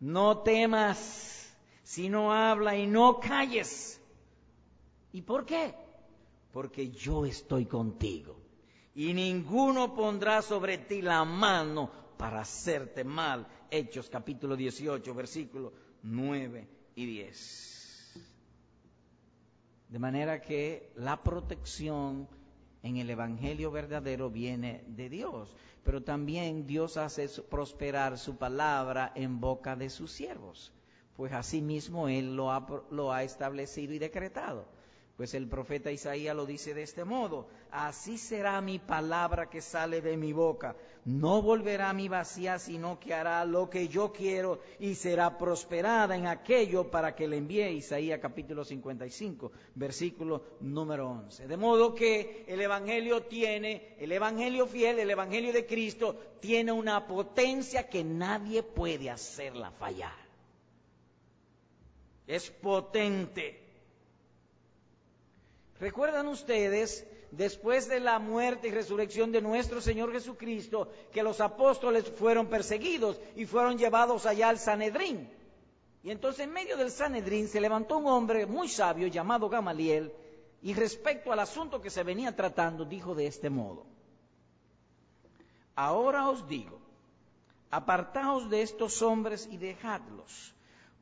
[0.00, 4.00] no temas, sino habla y no calles.
[5.12, 5.74] ¿Y por qué?
[6.52, 8.36] Porque yo estoy contigo
[8.94, 13.46] y ninguno pondrá sobre ti la mano para hacerte mal.
[13.70, 15.72] Hechos capítulo 18, versículos
[16.02, 18.20] 9 y 10.
[19.88, 22.28] De manera que la protección
[22.82, 25.54] en el Evangelio verdadero viene de Dios,
[25.88, 30.70] pero también Dios hace prosperar su palabra en boca de sus siervos,
[31.16, 34.66] pues asimismo Él lo ha, lo ha establecido y decretado.
[35.18, 40.00] Pues el profeta Isaías lo dice de este modo, así será mi palabra que sale
[40.00, 40.76] de mi boca,
[41.06, 46.14] no volverá a mi vacía, sino que hará lo que yo quiero y será prosperada
[46.14, 51.48] en aquello para que le envíe Isaías capítulo 55, versículo número 11.
[51.48, 57.08] De modo que el Evangelio tiene, el Evangelio fiel, el Evangelio de Cristo, tiene una
[57.08, 60.28] potencia que nadie puede hacerla fallar.
[62.24, 63.67] Es potente
[65.80, 72.10] ¿Recuerdan ustedes, después de la muerte y resurrección de nuestro Señor Jesucristo, que los apóstoles
[72.10, 75.30] fueron perseguidos y fueron llevados allá al Sanedrín?
[76.02, 80.12] Y entonces en medio del Sanedrín se levantó un hombre muy sabio llamado Gamaliel
[80.62, 83.86] y respecto al asunto que se venía tratando dijo de este modo,
[85.76, 86.80] ahora os digo,
[87.70, 90.54] apartaos de estos hombres y dejadlos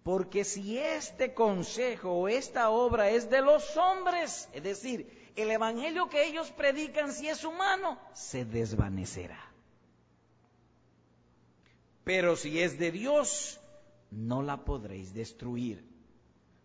[0.07, 6.09] porque si este consejo o esta obra es de los hombres, es decir, el evangelio
[6.09, 9.51] que ellos predican si es humano, se desvanecerá.
[12.05, 13.59] Pero si es de Dios,
[14.13, 15.85] no la podréis destruir.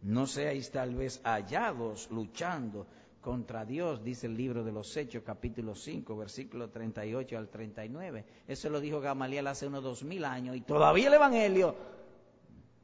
[0.04, 2.86] No seáis tal vez hallados luchando
[3.22, 8.24] contra Dios, dice el libro de los Hechos, capítulo 5, versículo 38 al 39.
[8.48, 12.01] Eso lo dijo Gamaliel hace unos dos mil años y todavía el Evangelio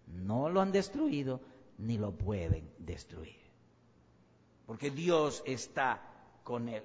[0.07, 1.41] no lo han destruido
[1.77, 3.37] ni lo pueden destruir.
[4.65, 6.01] Porque Dios está
[6.43, 6.83] con él.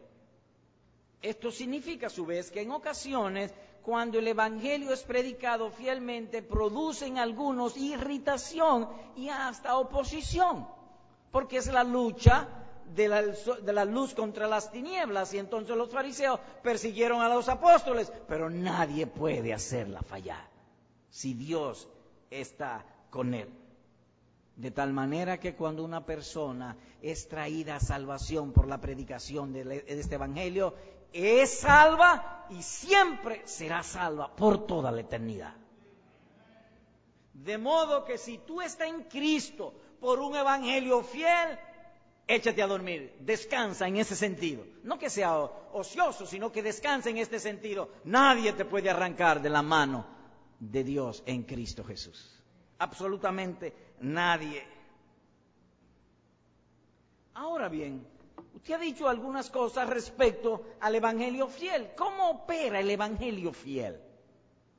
[1.20, 7.18] Esto significa a su vez que en ocasiones cuando el Evangelio es predicado fielmente, producen
[7.18, 10.68] algunos irritación y hasta oposición,
[11.30, 12.48] porque es la lucha
[12.94, 18.50] de la, luz contra las tinieblas y entonces los fariseos persiguieron a los apóstoles, pero
[18.50, 20.46] nadie puede hacerla fallar
[21.10, 21.88] si Dios
[22.30, 23.48] está con él.
[24.56, 29.84] De tal manera que cuando una persona es traída a salvación por la predicación de
[29.86, 30.74] este Evangelio,
[31.12, 35.54] es salva y siempre será salva por toda la eternidad.
[37.34, 41.58] De modo que si tú estás en Cristo por un evangelio fiel,
[42.26, 44.64] échate a dormir, descansa en ese sentido.
[44.84, 45.38] No que sea
[45.72, 47.90] ocioso, sino que descansa en este sentido.
[48.04, 50.06] Nadie te puede arrancar de la mano
[50.60, 52.41] de Dios en Cristo Jesús.
[52.82, 54.62] Absolutamente nadie.
[57.34, 58.04] Ahora bien,
[58.54, 61.90] Usted ha dicho algunas cosas respecto al Evangelio fiel.
[61.96, 63.98] ¿Cómo opera el Evangelio fiel?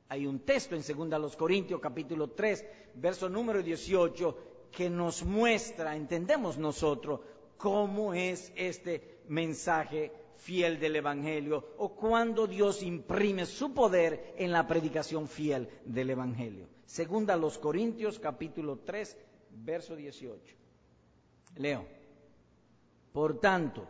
[0.08, 2.64] Hay un texto en 2 Corintios capítulo 3,
[2.94, 4.38] verso número 18,
[4.70, 7.20] que nos muestra, entendemos nosotros,
[7.58, 10.12] cómo es este mensaje
[10.44, 16.68] fiel del Evangelio o cuando Dios imprime su poder en la predicación fiel del Evangelio.
[16.84, 19.16] Segunda los Corintios capítulo 3,
[19.64, 20.54] verso 18.
[21.56, 21.86] Leo.
[23.10, 23.86] Por tanto,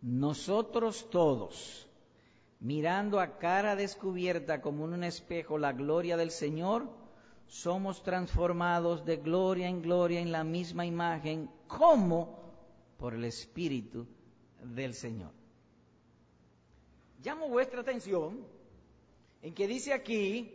[0.00, 1.88] nosotros todos,
[2.60, 6.88] mirando a cara descubierta como en un espejo la gloria del Señor,
[7.48, 12.38] somos transformados de gloria en gloria en la misma imagen, como
[12.96, 14.06] por el Espíritu
[14.62, 15.32] del Señor.
[17.22, 18.44] Llamo vuestra atención
[19.42, 20.54] en que dice aquí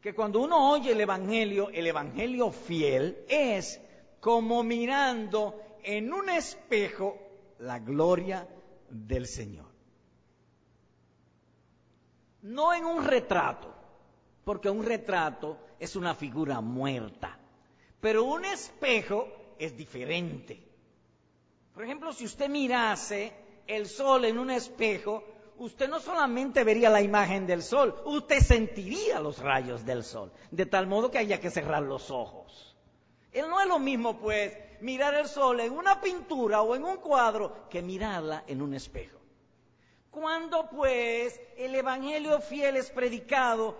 [0.00, 3.80] que cuando uno oye el Evangelio, el Evangelio fiel es
[4.18, 7.16] como mirando en un espejo
[7.58, 8.48] la gloria
[8.88, 9.66] del Señor.
[12.42, 13.74] No en un retrato,
[14.44, 17.38] porque un retrato es una figura muerta,
[18.00, 20.66] pero un espejo es diferente.
[21.74, 23.32] Por ejemplo, si usted mirase
[23.70, 25.22] el sol en un espejo,
[25.58, 30.66] usted no solamente vería la imagen del sol, usted sentiría los rayos del sol, de
[30.66, 32.76] tal modo que haya que cerrar los ojos.
[33.32, 36.96] Él no es lo mismo, pues, mirar el sol en una pintura o en un
[36.96, 39.18] cuadro que mirarla en un espejo.
[40.10, 43.78] Cuando pues el Evangelio fiel es predicado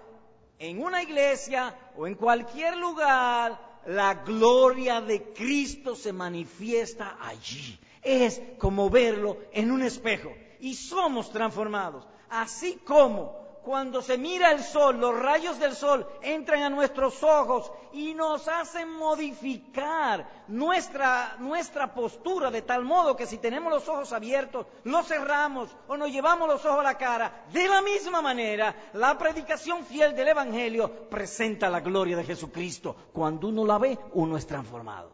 [0.60, 7.80] en una iglesia o en cualquier lugar, la gloria de Cristo se manifiesta allí.
[8.02, 12.06] Es como verlo en un espejo y somos transformados.
[12.28, 17.70] Así como cuando se mira el sol, los rayos del sol entran a nuestros ojos
[17.92, 24.12] y nos hacen modificar nuestra, nuestra postura de tal modo que si tenemos los ojos
[24.12, 27.44] abiertos, los cerramos o nos llevamos los ojos a la cara.
[27.52, 32.96] De la misma manera, la predicación fiel del Evangelio presenta la gloria de Jesucristo.
[33.12, 35.12] Cuando uno la ve, uno es transformado.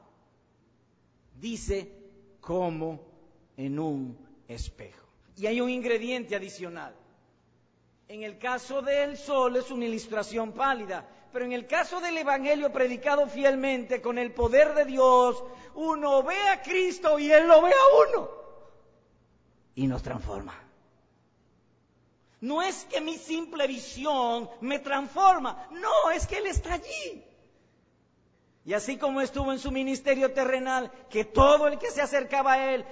[1.35, 1.96] Dice
[2.47, 3.01] como
[3.57, 5.07] en un espejo.
[5.37, 6.95] Y hay un ingrediente adicional
[8.09, 12.73] en el caso del sol es una ilustración pálida, pero en el caso del Evangelio
[12.73, 15.43] predicado fielmente con el poder de Dios,
[15.75, 18.29] uno ve a Cristo y Él lo ve a uno
[19.75, 20.55] y nos transforma.
[22.41, 27.25] No es que mi simple visión me transforma, no, es que Él está allí.
[28.67, 32.75] Y así como estuvo en su ministerio terrenal, que todo el que se acercaba a
[32.75, 32.85] Él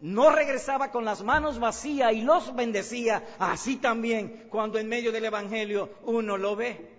[0.00, 5.24] no regresaba con las manos vacías y los bendecía, así también cuando en medio del
[5.24, 6.94] Evangelio uno lo ve.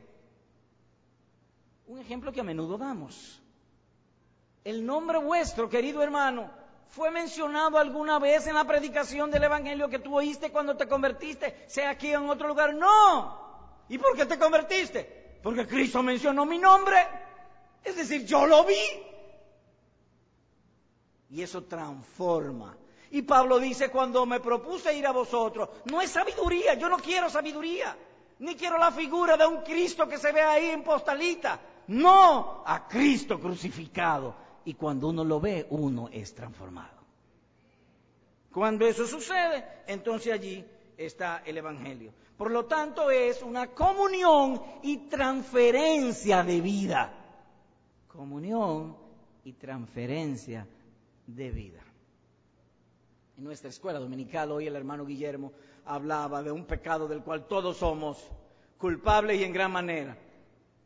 [1.85, 3.41] Un ejemplo que a menudo damos.
[4.65, 6.51] El nombre vuestro, querido hermano,
[6.89, 11.63] fue mencionado alguna vez en la predicación del Evangelio que tú oíste cuando te convertiste,
[11.67, 12.75] sea aquí o en otro lugar.
[12.75, 13.85] No.
[13.87, 15.39] ¿Y por qué te convertiste?
[15.41, 16.97] Porque Cristo mencionó mi nombre.
[17.83, 18.75] Es decir, yo lo vi.
[21.29, 22.77] Y eso transforma
[23.11, 27.29] y Pablo dice, cuando me propuse ir a vosotros, no es sabiduría, yo no quiero
[27.29, 27.95] sabiduría,
[28.39, 32.87] ni quiero la figura de un Cristo que se ve ahí en postalita, no, a
[32.87, 34.35] Cristo crucificado.
[34.65, 36.97] Y cuando uno lo ve, uno es transformado.
[38.51, 40.65] Cuando eso sucede, entonces allí
[40.97, 42.11] está el Evangelio.
[42.37, 47.13] Por lo tanto, es una comunión y transferencia de vida.
[48.17, 48.97] Comunión
[49.43, 50.67] y transferencia
[51.27, 51.83] de vida.
[53.37, 55.53] En nuestra escuela dominical hoy el hermano Guillermo
[55.85, 58.17] hablaba de un pecado del cual todos somos
[58.79, 60.17] culpables y en gran manera,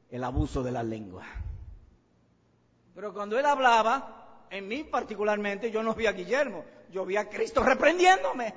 [0.10, 1.24] el abuso de la lengua.
[2.94, 7.30] Pero cuando él hablaba, en mí particularmente, yo no vi a Guillermo, yo vi a
[7.30, 8.54] Cristo reprendiéndome.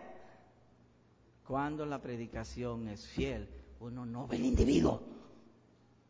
[1.46, 5.13] Cuando la predicación es fiel, uno no ve el individuo,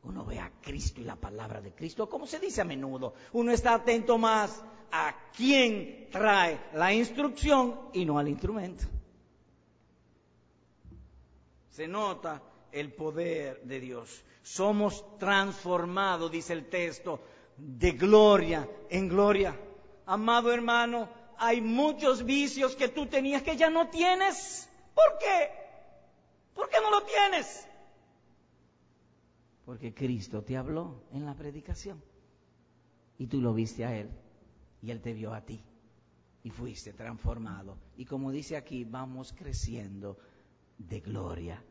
[0.05, 2.09] uno ve a Cristo y la palabra de Cristo.
[2.09, 4.63] Como se dice a menudo, uno está atento más
[4.93, 8.85] a quien trae la instrucción y no al instrumento.
[11.71, 14.25] Se nota el poder de Dios.
[14.43, 17.21] Somos transformados, dice el texto,
[17.57, 19.59] de gloria en gloria.
[20.07, 24.69] Amado hermano, hay muchos vicios que tú tenías que ya no tienes.
[24.95, 25.51] ¿Por qué?
[26.55, 27.67] ¿Por qué no lo tienes?
[29.65, 32.03] Porque Cristo te habló en la predicación
[33.19, 34.11] y tú lo viste a Él
[34.83, 35.63] y Él te vio a ti
[36.43, 37.79] y fuiste transformado.
[37.97, 40.19] Y como dice aquí, vamos creciendo
[40.79, 41.63] de gloria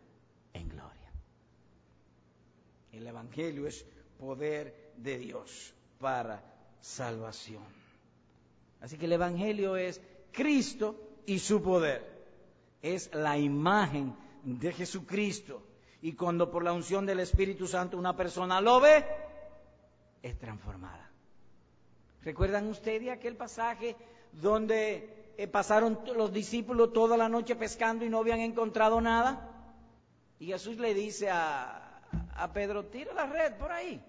[0.54, 1.12] en gloria.
[2.92, 3.86] El Evangelio es
[4.18, 6.44] poder de Dios para
[6.80, 7.64] salvación.
[8.82, 10.02] Así que el Evangelio es
[10.32, 12.12] Cristo y su poder.
[12.82, 15.64] Es la imagen de Jesucristo.
[16.04, 19.06] Y cuando por la unción del Espíritu Santo una persona lo ve,
[20.22, 21.10] es transformada.
[22.24, 23.96] ¿Recuerdan ustedes aquel pasaje
[24.34, 29.50] donde eh, pasaron los discípulos toda la noche pescando y no habían encontrado nada?
[30.40, 32.02] Y Jesús le dice a,
[32.54, 34.04] Pedro, tira la red por ahí.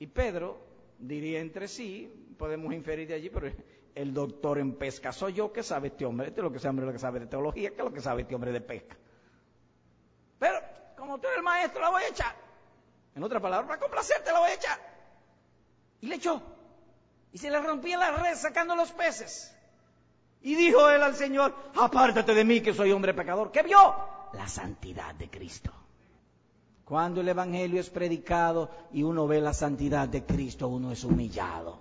[0.00, 0.66] Y Pedro
[0.98, 3.52] diría entre sí, podemos inferir de allí, pero
[3.94, 6.26] el doctor en pesca soy yo, que sabe este hombre?
[6.26, 8.22] Este es lo que sabe, lo que sabe de teología, que es lo que sabe
[8.22, 8.96] este hombre de pesca.
[11.18, 12.34] Tú eres el maestro, la voy a echar.
[13.14, 14.78] En otra palabra, para complacerte la voy a echar.
[16.00, 16.42] Y le echó.
[17.32, 19.54] Y se le rompía la red sacando los peces.
[20.42, 23.50] Y dijo él al Señor, apártate de mí que soy hombre pecador.
[23.50, 23.78] ¿Qué vio?
[24.34, 25.72] La santidad de Cristo.
[26.84, 31.80] Cuando el Evangelio es predicado y uno ve la santidad de Cristo, uno es humillado.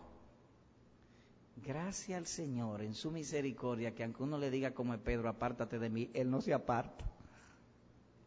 [1.66, 5.90] Gracias al Señor en su misericordia, que aunque uno le diga como Pedro, apártate de
[5.90, 7.06] mí, Él no se aparta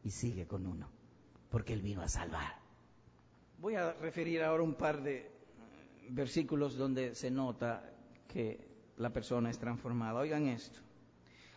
[0.04, 0.88] y sigue con uno,
[1.50, 2.54] porque Él vino a salvar.
[3.58, 5.28] Voy a referir ahora un par de eh,
[6.10, 7.90] versículos donde se nota
[8.28, 8.60] que
[8.98, 10.20] la persona es transformada.
[10.20, 10.80] Oigan esto.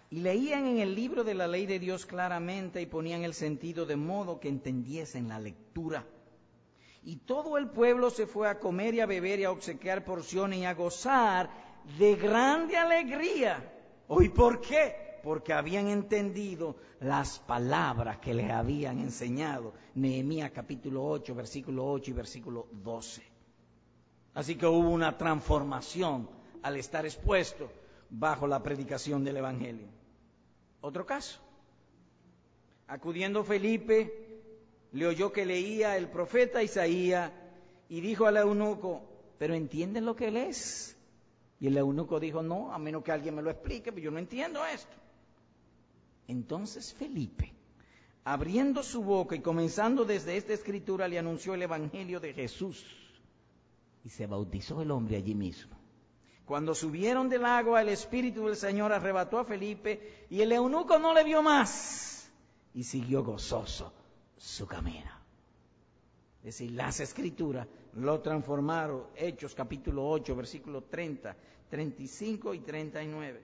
[0.10, 3.86] Y leían en el libro de la ley de Dios claramente y ponían el sentido
[3.86, 6.06] de modo que entendiesen la lectura.
[7.04, 10.60] Y todo el pueblo se fue a comer y a beber y a obsequiar porciones
[10.60, 11.50] y a gozar
[11.98, 13.72] de grande alegría.
[14.08, 15.09] ¿Hoy por qué?
[15.24, 19.74] Porque habían entendido las palabras que les habían enseñado.
[19.96, 23.24] Nehemías capítulo 8, versículo 8 y versículo 12.
[24.34, 26.30] Así que hubo una transformación
[26.62, 27.72] al estar expuesto
[28.10, 29.88] bajo la predicación del Evangelio.
[30.82, 31.40] Otro caso.
[32.88, 34.42] Acudiendo Felipe,
[34.94, 37.32] le oyó que leía el profeta Isaías
[37.88, 39.02] y dijo al eunuco,
[39.38, 40.96] pero ¿entienden lo que lees?
[41.60, 44.20] Y el eunuco dijo, no, a menos que alguien me lo explique, pero yo no
[44.20, 44.96] entiendo esto.
[46.30, 47.52] Entonces Felipe,
[48.24, 52.86] abriendo su boca y comenzando desde esta escritura, le anunció el Evangelio de Jesús.
[54.06, 55.76] Y se bautizó el hombre allí mismo.
[56.46, 61.16] Cuando subieron del agua, el Espíritu del Señor arrebató a Felipe y el eunuco no
[61.16, 62.30] le vio más
[62.76, 63.92] y siguió gozoso
[64.38, 65.12] su camino.
[66.40, 69.08] Es decir, las escrituras lo transformaron.
[69.16, 71.36] Hechos capítulo 8, versículo 30,
[71.72, 73.42] 35 y 39.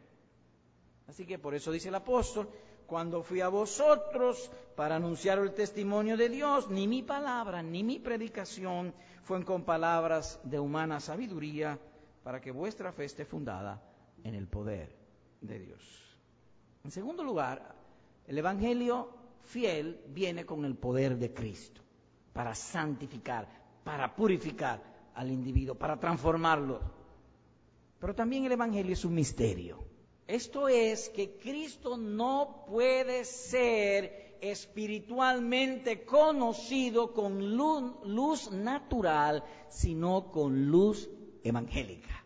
[1.07, 2.49] Así que por eso dice el apóstol,
[2.87, 7.99] cuando fui a vosotros para anunciar el testimonio de Dios, ni mi palabra, ni mi
[7.99, 8.93] predicación
[9.23, 11.79] fue con palabras de humana sabiduría,
[12.23, 13.81] para que vuestra fe esté fundada
[14.23, 14.95] en el poder
[15.41, 15.81] de Dios.
[16.83, 17.75] En segundo lugar,
[18.27, 19.09] el Evangelio
[19.43, 21.81] fiel viene con el poder de Cristo
[22.33, 23.47] para santificar,
[23.83, 24.81] para purificar
[25.13, 26.81] al individuo, para transformarlo.
[27.99, 29.94] Pero también el Evangelio es un misterio.
[30.27, 41.09] Esto es que Cristo no puede ser espiritualmente conocido con luz, natural, sino con luz
[41.43, 42.23] evangélica.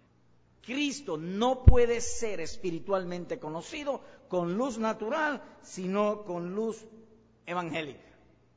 [0.61, 6.85] Cristo no puede ser espiritualmente conocido con luz natural, sino con luz
[7.45, 8.07] evangélica.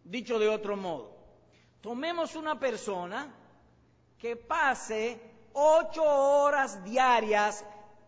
[0.05, 1.17] Dicho de otro modo,
[1.81, 3.35] tomemos una persona
[4.19, 5.21] que pase
[5.53, 7.65] ocho horas diarias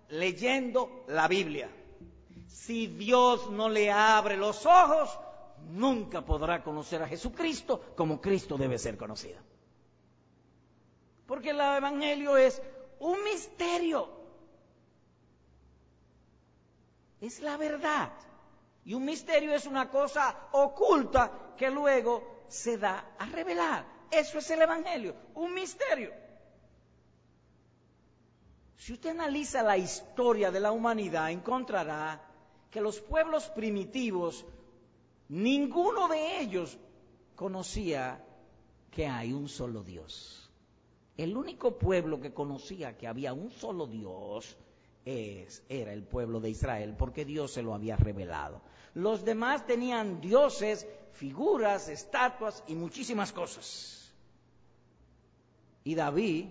[0.08, 1.70] leyendo la Biblia.
[2.48, 5.18] Si Dios no le abre los ojos,
[5.70, 9.38] nunca podrá conocer a Jesucristo como Cristo debe ser conocido.
[11.26, 12.60] Porque el Evangelio es
[13.00, 14.24] un misterio.
[17.26, 18.12] es la verdad.
[18.84, 23.84] Y un misterio es una cosa oculta que luego se da a revelar.
[24.10, 26.12] Eso es el Evangelio, un misterio.
[28.76, 32.20] Si usted analiza la historia de la humanidad, encontrará
[32.70, 34.44] que los pueblos primitivos,
[35.28, 36.76] ninguno de ellos
[37.36, 38.24] conocía
[38.90, 40.50] que hay un solo Dios.
[41.16, 44.56] El único pueblo que conocía que había un solo Dios
[45.04, 48.60] es, era el pueblo de Israel, porque Dios se lo había revelado.
[48.94, 54.12] Los demás tenían dioses, figuras, estatuas y muchísimas cosas.
[55.84, 56.46] Y David,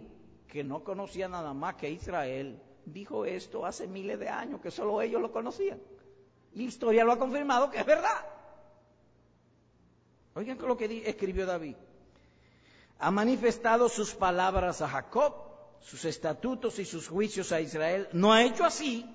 [0.53, 5.01] que no conocía nada más que Israel, dijo esto hace miles de años, que solo
[5.01, 5.81] ellos lo conocían.
[6.53, 8.23] Y la historia lo ha confirmado que es verdad.
[10.35, 11.75] Oigan lo que escribió David.
[12.99, 15.33] Ha manifestado sus palabras a Jacob,
[15.79, 18.07] sus estatutos y sus juicios a Israel.
[18.13, 19.09] No ha hecho así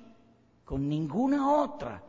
[0.64, 2.03] con ninguna otra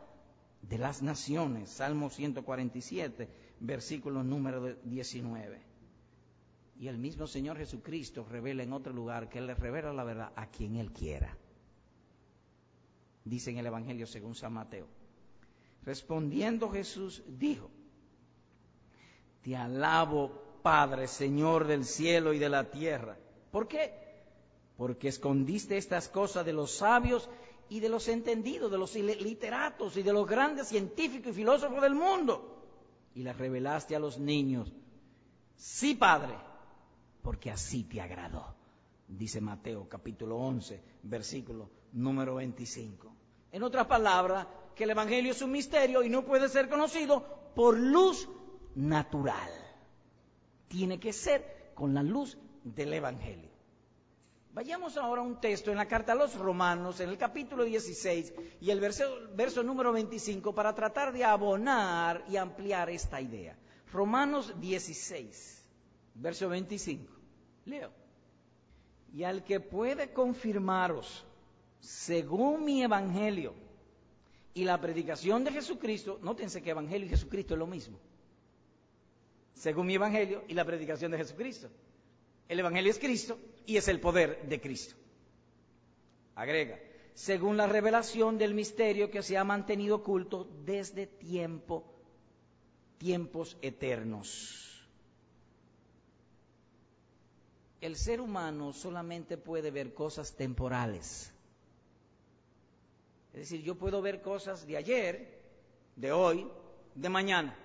[0.64, 1.70] de las naciones.
[1.70, 5.69] Salmo 147, versículo número 19.
[6.80, 10.32] Y el mismo Señor Jesucristo revela en otro lugar que Él le revela la verdad
[10.34, 11.38] a quien Él quiera.
[13.26, 14.88] Dice en el Evangelio según San Mateo.
[15.84, 17.70] Respondiendo Jesús dijo,
[19.42, 20.32] te alabo
[20.64, 23.18] Padre, Señor del cielo y de la tierra.
[23.52, 23.94] ¿Por qué?
[24.78, 27.30] Porque escondiste estas cosas de los sabios
[27.68, 31.94] y de los entendidos, de los literatos y de los grandes científicos y filósofos del
[31.94, 32.64] mundo,
[33.16, 34.72] y las revelaste a los niños.
[35.56, 36.36] Sí, Padre,
[37.30, 38.56] porque así te agradó,
[39.08, 43.16] dice Mateo capítulo 11, versículo número 25.
[43.52, 47.78] En otras palabras, que el Evangelio es un misterio y no puede ser conocido por
[47.78, 48.28] luz
[48.74, 49.52] natural.
[50.68, 53.52] Tiene que ser con la luz del Evangelio.
[54.52, 58.34] Vayamos ahora a un texto en la carta a los romanos, en el capítulo 16
[58.60, 59.04] y el verso,
[59.36, 63.56] verso número 25, para tratar de abonar y ampliar esta idea.
[63.94, 65.64] Romanos 16,
[66.16, 67.19] verso 25.
[67.70, 67.92] Leo.
[69.14, 71.26] Y al que puede confirmaros,
[71.80, 73.54] según mi evangelio
[74.54, 77.98] y la predicación de Jesucristo, nótense que evangelio y Jesucristo es lo mismo.
[79.54, 81.70] Según mi evangelio y la predicación de Jesucristo.
[82.48, 84.96] El evangelio es Cristo y es el poder de Cristo.
[86.36, 86.80] Agrega,
[87.14, 91.84] según la revelación del misterio que se ha mantenido oculto desde tiempo,
[92.98, 94.69] tiempos eternos.
[97.82, 101.32] El ser humano solamente puede ver cosas temporales.
[103.34, 105.40] Es decir, yo puedo ver cosas de ayer,
[105.96, 106.50] de hoy,
[106.96, 107.56] de mañana,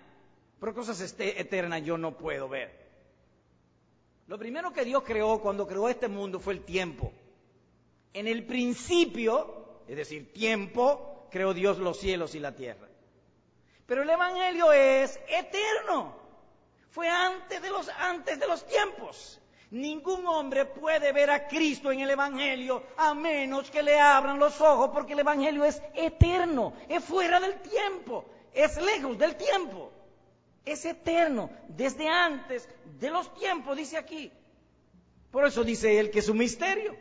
[0.61, 2.85] pero cosas este, eternas yo no puedo ver.
[4.27, 7.12] Lo primero que Dios creó cuando creó este mundo fue el tiempo.
[8.12, 12.89] En el principio, es decir, tiempo, creó Dios los cielos y la tierra.
[13.87, 16.17] Pero el Evangelio es eterno.
[16.91, 19.41] Fue antes de los, antes de los tiempos.
[19.75, 24.61] Ningún hombre puede ver a Cristo en el Evangelio a menos que le abran los
[24.61, 29.91] ojos porque el Evangelio es eterno, es fuera del tiempo, es lejos del tiempo
[30.64, 32.68] es eterno, desde antes
[32.99, 34.33] de los tiempos, dice aquí.
[35.31, 36.97] Por eso dice él que es un misterio,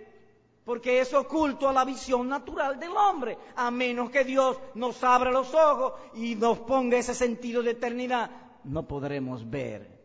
[0.66, 5.32] porque es oculto a la visión natural del hombre, a menos que Dios nos abra
[5.32, 8.32] los ojos y nos ponga ese sentido de eternidad,
[8.64, 10.03] no podremos ver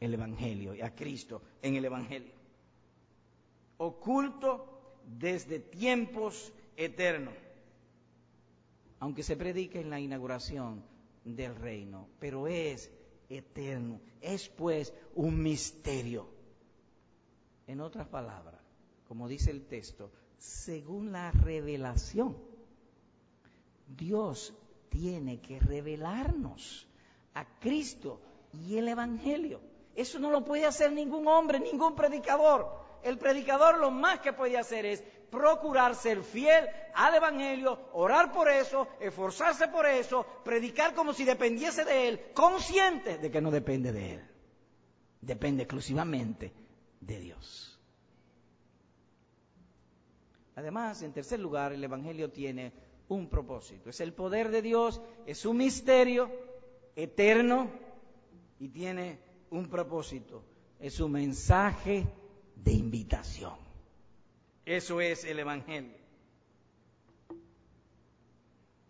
[0.00, 2.32] el Evangelio y a Cristo en el Evangelio.
[3.78, 7.34] Oculto desde tiempos eternos.
[9.00, 10.82] Aunque se predique en la inauguración
[11.24, 12.90] del reino, pero es
[13.28, 16.28] eterno, es pues un misterio.
[17.66, 18.60] En otras palabras,
[19.06, 22.36] como dice el texto, según la revelación,
[23.96, 24.54] Dios
[24.88, 26.86] tiene que revelarnos
[27.34, 28.20] a Cristo
[28.52, 29.60] y el Evangelio.
[29.98, 32.70] Eso no lo puede hacer ningún hombre, ningún predicador.
[33.02, 38.48] El predicador lo más que puede hacer es procurar ser fiel al Evangelio, orar por
[38.48, 43.90] eso, esforzarse por eso, predicar como si dependiese de Él, consciente de que no depende
[43.90, 44.28] de Él.
[45.20, 46.52] Depende exclusivamente
[47.00, 47.80] de Dios.
[50.54, 52.72] Además, en tercer lugar, el Evangelio tiene
[53.08, 53.90] un propósito.
[53.90, 56.30] Es el poder de Dios, es un misterio
[56.94, 57.68] eterno
[58.60, 60.42] y tiene un propósito.
[60.80, 62.06] Es un mensaje
[62.54, 63.56] de invitación.
[64.64, 65.96] Eso es el Evangelio.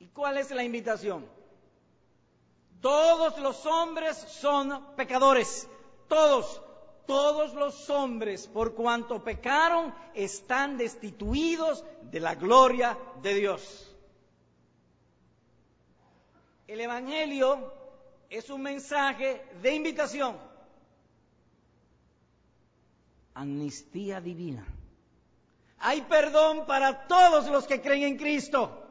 [0.01, 1.27] ¿Y cuál es la invitación?
[2.81, 5.69] Todos los hombres son pecadores.
[6.09, 6.63] Todos,
[7.07, 13.97] todos los hombres, por cuanto pecaron, están destituidos de la gloria de Dios.
[16.67, 17.73] El Evangelio
[18.29, 20.48] es un mensaje de invitación.
[23.39, 24.67] Amnistía divina.
[25.79, 28.85] Hay perdón para todos los que creen en Cristo.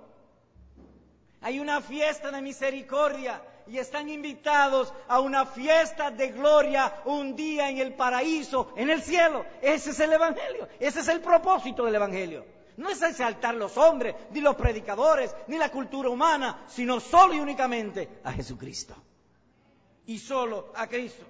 [1.41, 7.69] Hay una fiesta de misericordia y están invitados a una fiesta de gloria un día
[7.69, 9.45] en el paraíso, en el cielo.
[9.61, 12.45] Ese es el Evangelio, ese es el propósito del Evangelio.
[12.77, 17.41] No es exaltar los hombres, ni los predicadores, ni la cultura humana, sino solo y
[17.41, 18.95] únicamente a Jesucristo.
[20.05, 21.25] Y solo a Cristo.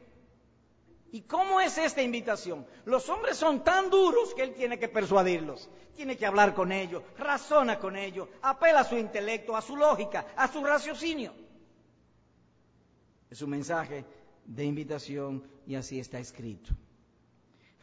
[1.12, 2.66] ¿Y cómo es esta invitación?
[2.86, 7.04] Los hombres son tan duros que él tiene que persuadirlos, tiene que hablar con ellos,
[7.18, 11.34] razona con ellos, apela a su intelecto, a su lógica, a su raciocinio.
[13.30, 14.06] Es un mensaje
[14.46, 16.72] de invitación y así está escrito.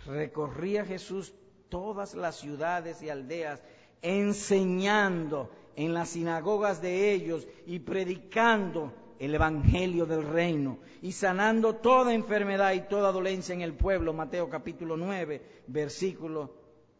[0.06, 1.34] Recorría Jesús
[1.68, 3.62] todas las ciudades y aldeas,
[4.02, 12.14] enseñando en las sinagogas de ellos y predicando el Evangelio del reino y sanando toda
[12.14, 14.12] enfermedad y toda dolencia en el pueblo.
[14.12, 16.52] Mateo capítulo 9, versículo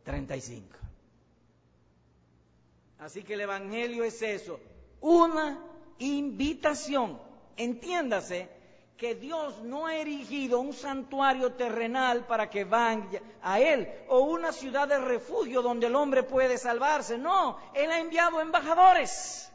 [0.04, 0.78] 35.
[2.98, 4.60] Así que el Evangelio es eso,
[5.00, 5.60] una
[5.98, 7.20] invitación.
[7.56, 8.48] Entiéndase
[8.96, 14.52] que Dios no ha erigido un santuario terrenal para que vaya a Él o una
[14.52, 17.18] ciudad de refugio donde el hombre puede salvarse.
[17.18, 19.52] No, Él ha enviado embajadores.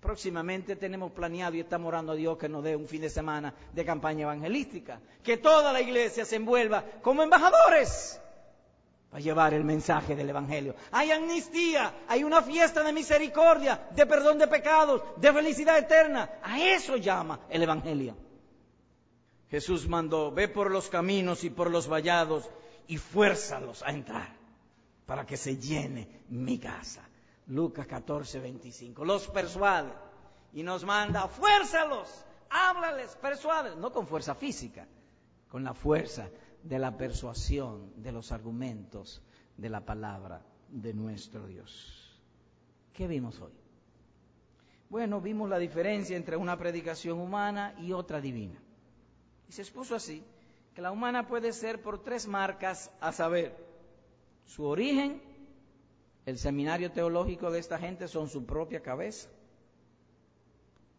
[0.00, 3.54] Próximamente tenemos planeado y estamos orando a Dios que nos dé un fin de semana
[3.72, 4.98] de campaña evangelística.
[5.22, 8.18] Que toda la iglesia se envuelva como embajadores
[9.10, 10.74] para llevar el mensaje del Evangelio.
[10.92, 16.30] Hay amnistía, hay una fiesta de misericordia, de perdón de pecados, de felicidad eterna.
[16.42, 18.16] A eso llama el Evangelio.
[19.50, 22.48] Jesús mandó, ve por los caminos y por los vallados
[22.86, 24.32] y fuérzalos a entrar
[25.04, 27.09] para que se llene mi casa.
[27.50, 29.04] Lucas 14, 25.
[29.04, 29.92] Los persuade
[30.52, 34.86] y nos manda, fuérzalos, háblales, persuade, no con fuerza física,
[35.48, 36.28] con la fuerza
[36.62, 39.20] de la persuasión, de los argumentos,
[39.56, 42.20] de la palabra de nuestro Dios.
[42.92, 43.52] ¿Qué vimos hoy?
[44.88, 48.60] Bueno, vimos la diferencia entre una predicación humana y otra divina.
[49.48, 50.24] Y se expuso así,
[50.72, 53.56] que la humana puede ser por tres marcas, a saber,
[54.46, 55.20] su origen,
[56.26, 59.28] el seminario teológico de esta gente son su propia cabeza.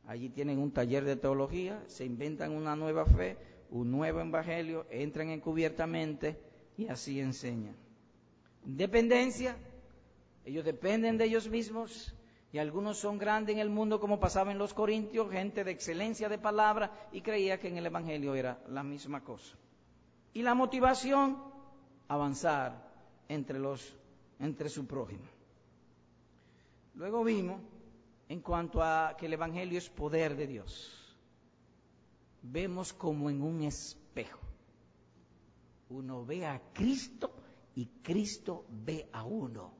[0.07, 3.37] Allí tienen un taller de teología, se inventan una nueva fe,
[3.69, 6.37] un nuevo evangelio, entran encubiertamente
[6.77, 7.75] y así enseñan.
[8.65, 9.55] Dependencia,
[10.43, 12.13] ellos dependen de ellos mismos
[12.51, 16.27] y algunos son grandes en el mundo como pasaba en los Corintios, gente de excelencia
[16.27, 19.55] de palabra y creía que en el evangelio era la misma cosa.
[20.33, 21.37] Y la motivación,
[22.07, 22.89] avanzar
[23.29, 23.95] entre los
[24.41, 25.23] entre su prójimo.
[26.95, 27.61] Luego vimos
[28.27, 31.15] en cuanto a que el Evangelio es poder de Dios.
[32.41, 34.41] Vemos como en un espejo.
[35.89, 37.33] Uno ve a Cristo
[37.75, 39.73] y Cristo ve a uno.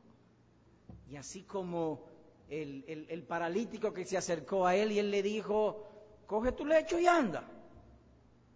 [1.10, 2.06] Y así como
[2.48, 5.88] el, el, paralítico que se acercó a él y él le dijo,
[6.28, 7.50] coge tu lecho y anda.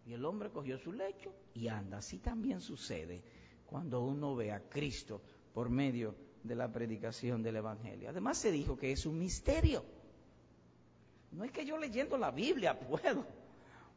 [0.05, 1.97] Y el hombre cogió su lecho y anda.
[1.97, 3.23] Así también sucede
[3.65, 5.21] cuando uno ve a Cristo
[5.55, 8.09] por medio de la predicación del Evangelio.
[8.09, 9.85] Además se dijo que es un misterio.
[11.31, 13.25] No es que yo leyendo la Biblia puedo,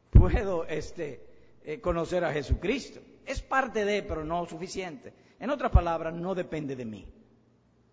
[0.09, 1.21] puedo este,
[1.65, 3.01] eh, conocer a Jesucristo.
[3.25, 5.13] Es parte de, pero no suficiente.
[5.37, 7.05] En otras palabras, no depende de mí,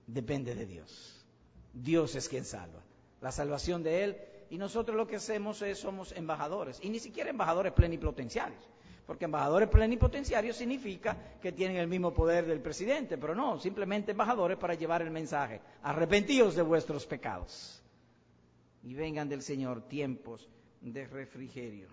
[0.07, 1.27] depende de Dios.
[1.73, 2.85] Dios es quien salva.
[3.21, 4.17] La salvación de Él
[4.49, 8.63] y nosotros lo que hacemos es somos embajadores, y ni siquiera embajadores plenipotenciarios
[9.07, 14.59] porque embajadores plenipotenciarios significa que tienen el mismo poder del presidente, pero no, simplemente embajadores
[14.59, 15.61] para llevar el mensaje.
[15.83, 17.83] Arrepentidos de vuestros pecados
[18.83, 20.49] y vengan del Señor tiempos
[20.81, 21.89] de refrigerio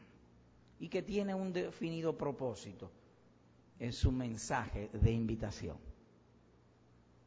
[0.80, 2.91] y que tiene un definido propósito
[3.80, 5.78] en su mensaje de invitación.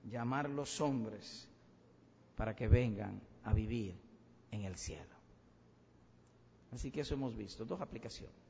[0.05, 1.49] Llamar los hombres
[2.34, 3.95] para que vengan a vivir
[4.51, 5.14] en el cielo.
[6.72, 8.45] Así que eso hemos visto, dos aplicaciones.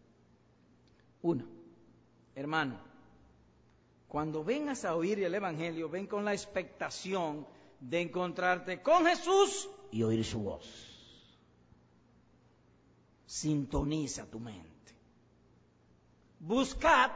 [1.27, 1.45] Uno,
[2.37, 2.79] hermano,
[4.07, 7.45] cuando vengas a oír el Evangelio, ven con la expectación
[7.81, 10.65] de encontrarte con Jesús y oír su voz.
[13.27, 14.95] Sintoniza tu mente.
[16.39, 17.11] Buscad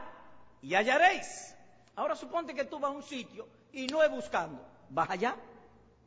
[0.61, 1.55] y hallaréis.
[1.95, 4.61] Ahora suponte que tú vas a un sitio y no es buscando.
[4.89, 5.37] ¿Vas allá?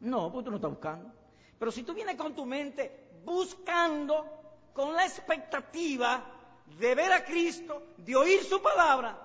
[0.01, 1.11] No, porque tú no estás buscando.
[1.59, 4.27] Pero si tú vienes con tu mente buscando,
[4.75, 6.34] con la expectativa
[6.79, 9.19] de ver a Cristo, de oír su palabra,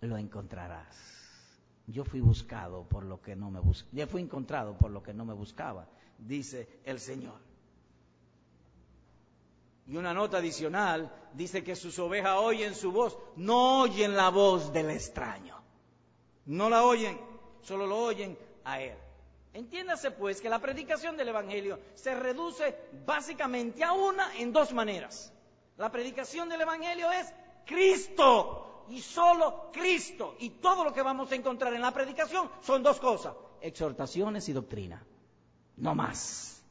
[0.00, 0.96] lo encontrarás.
[1.86, 3.90] Yo fui buscado por lo que no me buscaba.
[3.92, 5.86] Yo fui encontrado por lo que no me buscaba,
[6.18, 7.40] dice el Señor.
[9.86, 14.72] Y una nota adicional dice que sus ovejas oyen su voz, no oyen la voz
[14.72, 15.60] del extraño.
[16.46, 17.20] No la oyen,
[17.62, 18.96] solo lo oyen a él.
[19.52, 25.32] Entiéndase pues que la predicación del Evangelio se reduce básicamente a una en dos maneras.
[25.80, 27.32] La predicación del Evangelio es
[27.64, 30.36] Cristo y solo Cristo.
[30.38, 34.52] Y todo lo que vamos a encontrar en la predicación son dos cosas, exhortaciones y
[34.52, 35.02] doctrina.
[35.78, 36.62] No más.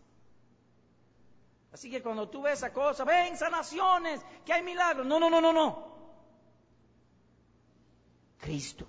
[1.73, 5.07] Así que cuando tú ves esa cosa, ven sanaciones, que hay milagros.
[5.07, 5.89] No, no, no, no, no.
[8.37, 8.87] Cristo,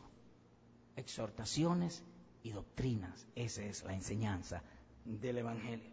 [0.97, 2.05] exhortaciones
[2.43, 3.27] y doctrinas.
[3.35, 4.63] Esa es la enseñanza
[5.03, 5.90] del Evangelio.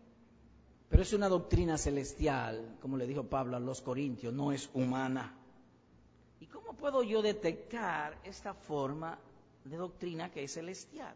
[0.89, 5.33] Pero es una doctrina celestial, como le dijo Pablo a los Corintios, no es humana.
[6.39, 9.17] ¿Y cómo puedo yo detectar esta forma
[9.65, 11.15] de doctrina que es celestial?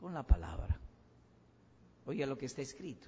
[0.00, 0.78] Con la palabra.
[2.06, 3.06] Oye lo que está escrito.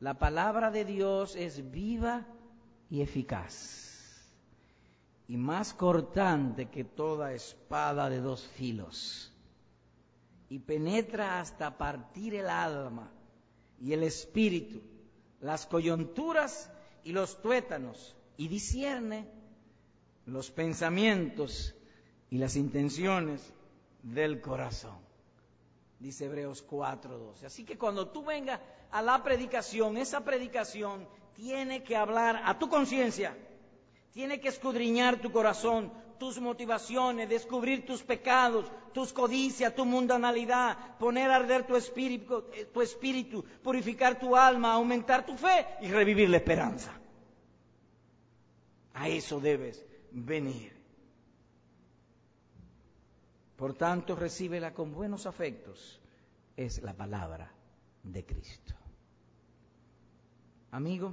[0.00, 2.24] La palabra de Dios es viva
[2.88, 4.30] y eficaz,
[5.26, 9.32] y más cortante que toda espada de dos filos,
[10.48, 13.10] y penetra hasta partir el alma
[13.80, 14.80] y el espíritu,
[15.40, 16.70] las coyunturas
[17.04, 19.26] y los tuétanos, y discierne
[20.26, 21.74] los pensamientos
[22.30, 23.52] y las intenciones
[24.02, 24.98] del corazón.
[25.98, 27.46] Dice Hebreos 4:12.
[27.46, 28.60] Así que cuando tú vengas
[28.90, 33.36] a la predicación, esa predicación tiene que hablar a tu conciencia,
[34.12, 41.30] tiene que escudriñar tu corazón, tus motivaciones, descubrir tus pecados, tus codicias, tu mundanalidad, poner
[41.30, 46.28] a arder tu espíritu, eh, tu espíritu, purificar tu alma, aumentar tu fe y revivir
[46.28, 46.92] la esperanza.
[48.94, 50.76] A eso debes venir.
[53.56, 56.00] Por tanto, recíbela con buenos afectos.
[56.56, 57.52] Es la palabra
[58.02, 58.74] de Cristo.
[60.70, 61.12] Amigo,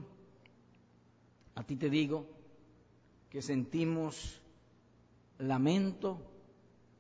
[1.56, 2.28] a ti te digo
[3.30, 4.41] que sentimos
[5.39, 6.19] lamento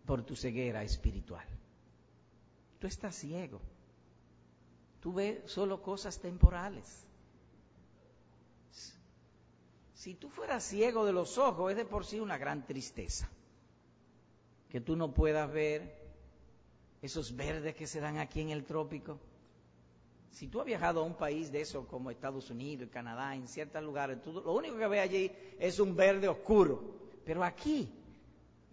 [0.05, 1.45] por tu ceguera espiritual.
[2.79, 3.61] Tú estás ciego.
[4.99, 7.05] Tú ves solo cosas temporales.
[9.93, 13.29] Si tú fueras ciego de los ojos, es de por sí una gran tristeza.
[14.69, 16.03] Que tú no puedas ver
[17.01, 19.19] esos verdes que se dan aquí en el trópico
[20.35, 23.81] si tú has viajado a un país de eso como Estados Unidos, Canadá, en ciertos
[23.81, 26.83] lugares, lo único que ves allí es un verde oscuro.
[27.23, 27.89] Pero aquí,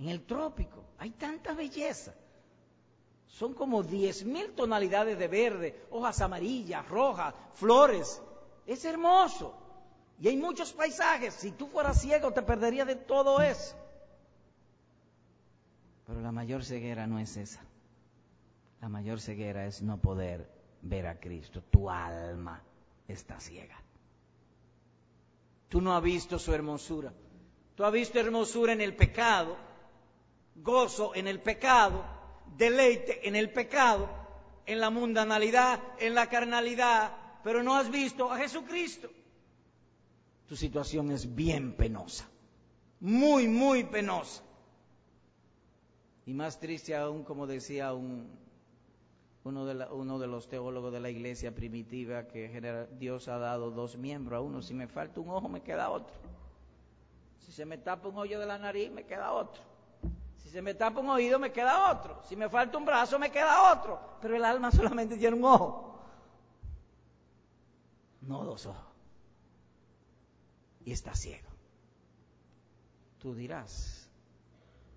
[0.02, 2.12] en el trópico, hay tanta belleza.
[3.28, 8.20] Son como 10.000 tonalidades de verde, hojas amarillas, rojas, flores.
[8.66, 9.54] Es hermoso.
[10.20, 11.34] Y hay muchos paisajes.
[11.34, 13.76] Si tú fueras ciego, te perderías de todo eso.
[16.06, 17.60] Pero la mayor ceguera no es esa.
[18.80, 20.50] La mayor ceguera es no poder
[20.82, 21.62] ver a Cristo.
[21.70, 22.60] Tu alma
[23.06, 23.80] está ciega.
[25.68, 27.12] Tú no has visto su hermosura.
[27.76, 29.56] Tú has visto hermosura en el pecado,
[30.54, 32.04] gozo en el pecado,
[32.56, 34.08] deleite en el pecado,
[34.66, 39.10] en la mundanalidad, en la carnalidad, pero no has visto a Jesucristo.
[40.46, 42.28] Tu situación es bien penosa,
[43.00, 44.42] muy, muy penosa.
[46.24, 48.30] Y más triste aún, como decía un,
[49.44, 53.96] uno de, uno de los teólogos de la iglesia primitiva que Dios ha dado dos
[53.96, 54.62] miembros a uno.
[54.62, 56.14] Si me falta un ojo, me queda otro.
[57.40, 59.71] Si se me tapa un hoyo de la nariz, me queda otro.
[60.52, 62.22] Si se me tapa un oído, me queda otro.
[62.28, 63.98] Si me falta un brazo, me queda otro.
[64.20, 65.98] Pero el alma solamente tiene un ojo.
[68.20, 68.92] No dos ojos.
[70.84, 71.48] Y está ciego.
[73.18, 74.10] Tú dirás,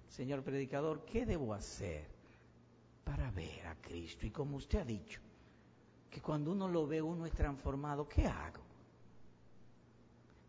[0.10, 2.14] Señor predicador, ¿qué debo hacer?
[3.06, 4.26] para ver a Cristo.
[4.26, 5.22] Y como usted ha dicho,
[6.10, 8.62] que cuando uno lo ve uno es transformado, ¿qué hago?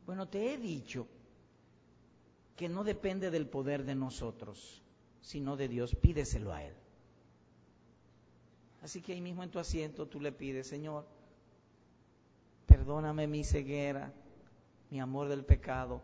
[0.04, 1.07] Bueno, te he dicho
[2.57, 4.82] que no depende del poder de nosotros,
[5.26, 6.72] sino de Dios, pídeselo a Él.
[8.80, 11.04] Así que ahí mismo en tu asiento tú le pides, Señor,
[12.64, 14.12] perdóname mi ceguera,
[14.88, 16.00] mi amor del pecado,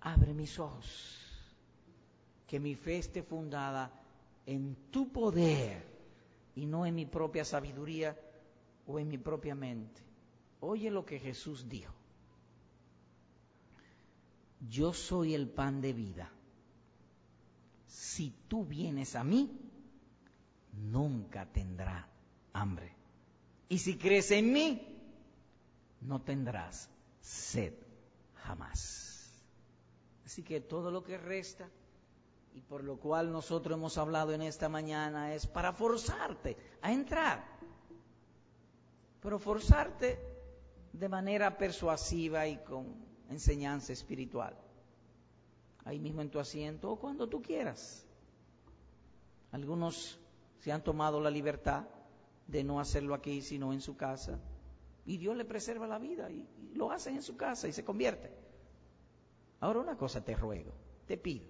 [0.00, 1.20] abre mis ojos,
[2.46, 3.92] que mi fe esté fundada
[4.46, 5.86] en tu poder
[6.54, 8.18] y no en mi propia sabiduría
[8.86, 10.00] o en mi propia mente.
[10.60, 11.92] Oye lo que Jesús dijo.
[14.70, 16.32] Yo soy el pan de vida.
[17.88, 19.50] Si tú vienes a mí,
[20.72, 22.08] nunca tendrá
[22.52, 22.94] hambre.
[23.68, 24.86] Y si crees en mí,
[26.02, 26.88] no tendrás
[27.20, 27.74] sed
[28.34, 29.32] jamás.
[30.24, 31.68] Así que todo lo que resta
[32.54, 37.44] y por lo cual nosotros hemos hablado en esta mañana es para forzarte a entrar.
[39.20, 40.18] Pero forzarte
[40.92, 42.94] de manera persuasiva y con
[43.30, 44.56] enseñanza espiritual.
[45.88, 48.06] Ahí mismo en tu asiento o cuando tú quieras.
[49.52, 50.20] Algunos
[50.58, 51.86] se han tomado la libertad
[52.46, 54.38] de no hacerlo aquí, sino en su casa.
[55.06, 58.30] Y Dios le preserva la vida y, lo hacen en su casa y se convierte.
[59.60, 60.74] Ahora una cosa te ruego,
[61.06, 61.48] te pido,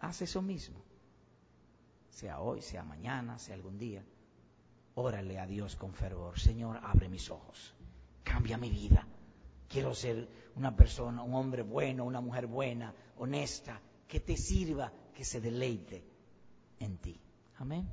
[0.00, 0.82] haz eso mismo.
[2.08, 4.02] Sea hoy, sea mañana, sea algún día.
[4.94, 6.38] Órale a Dios con fervor.
[6.38, 7.74] Señor, abre mis ojos.
[8.24, 9.06] Cambia mi vida.
[9.72, 15.24] Quiero ser una persona, un hombre bueno, una mujer buena, honesta, que te sirva, que
[15.24, 16.04] se deleite
[16.78, 17.18] en ti.
[17.56, 17.88] Amén.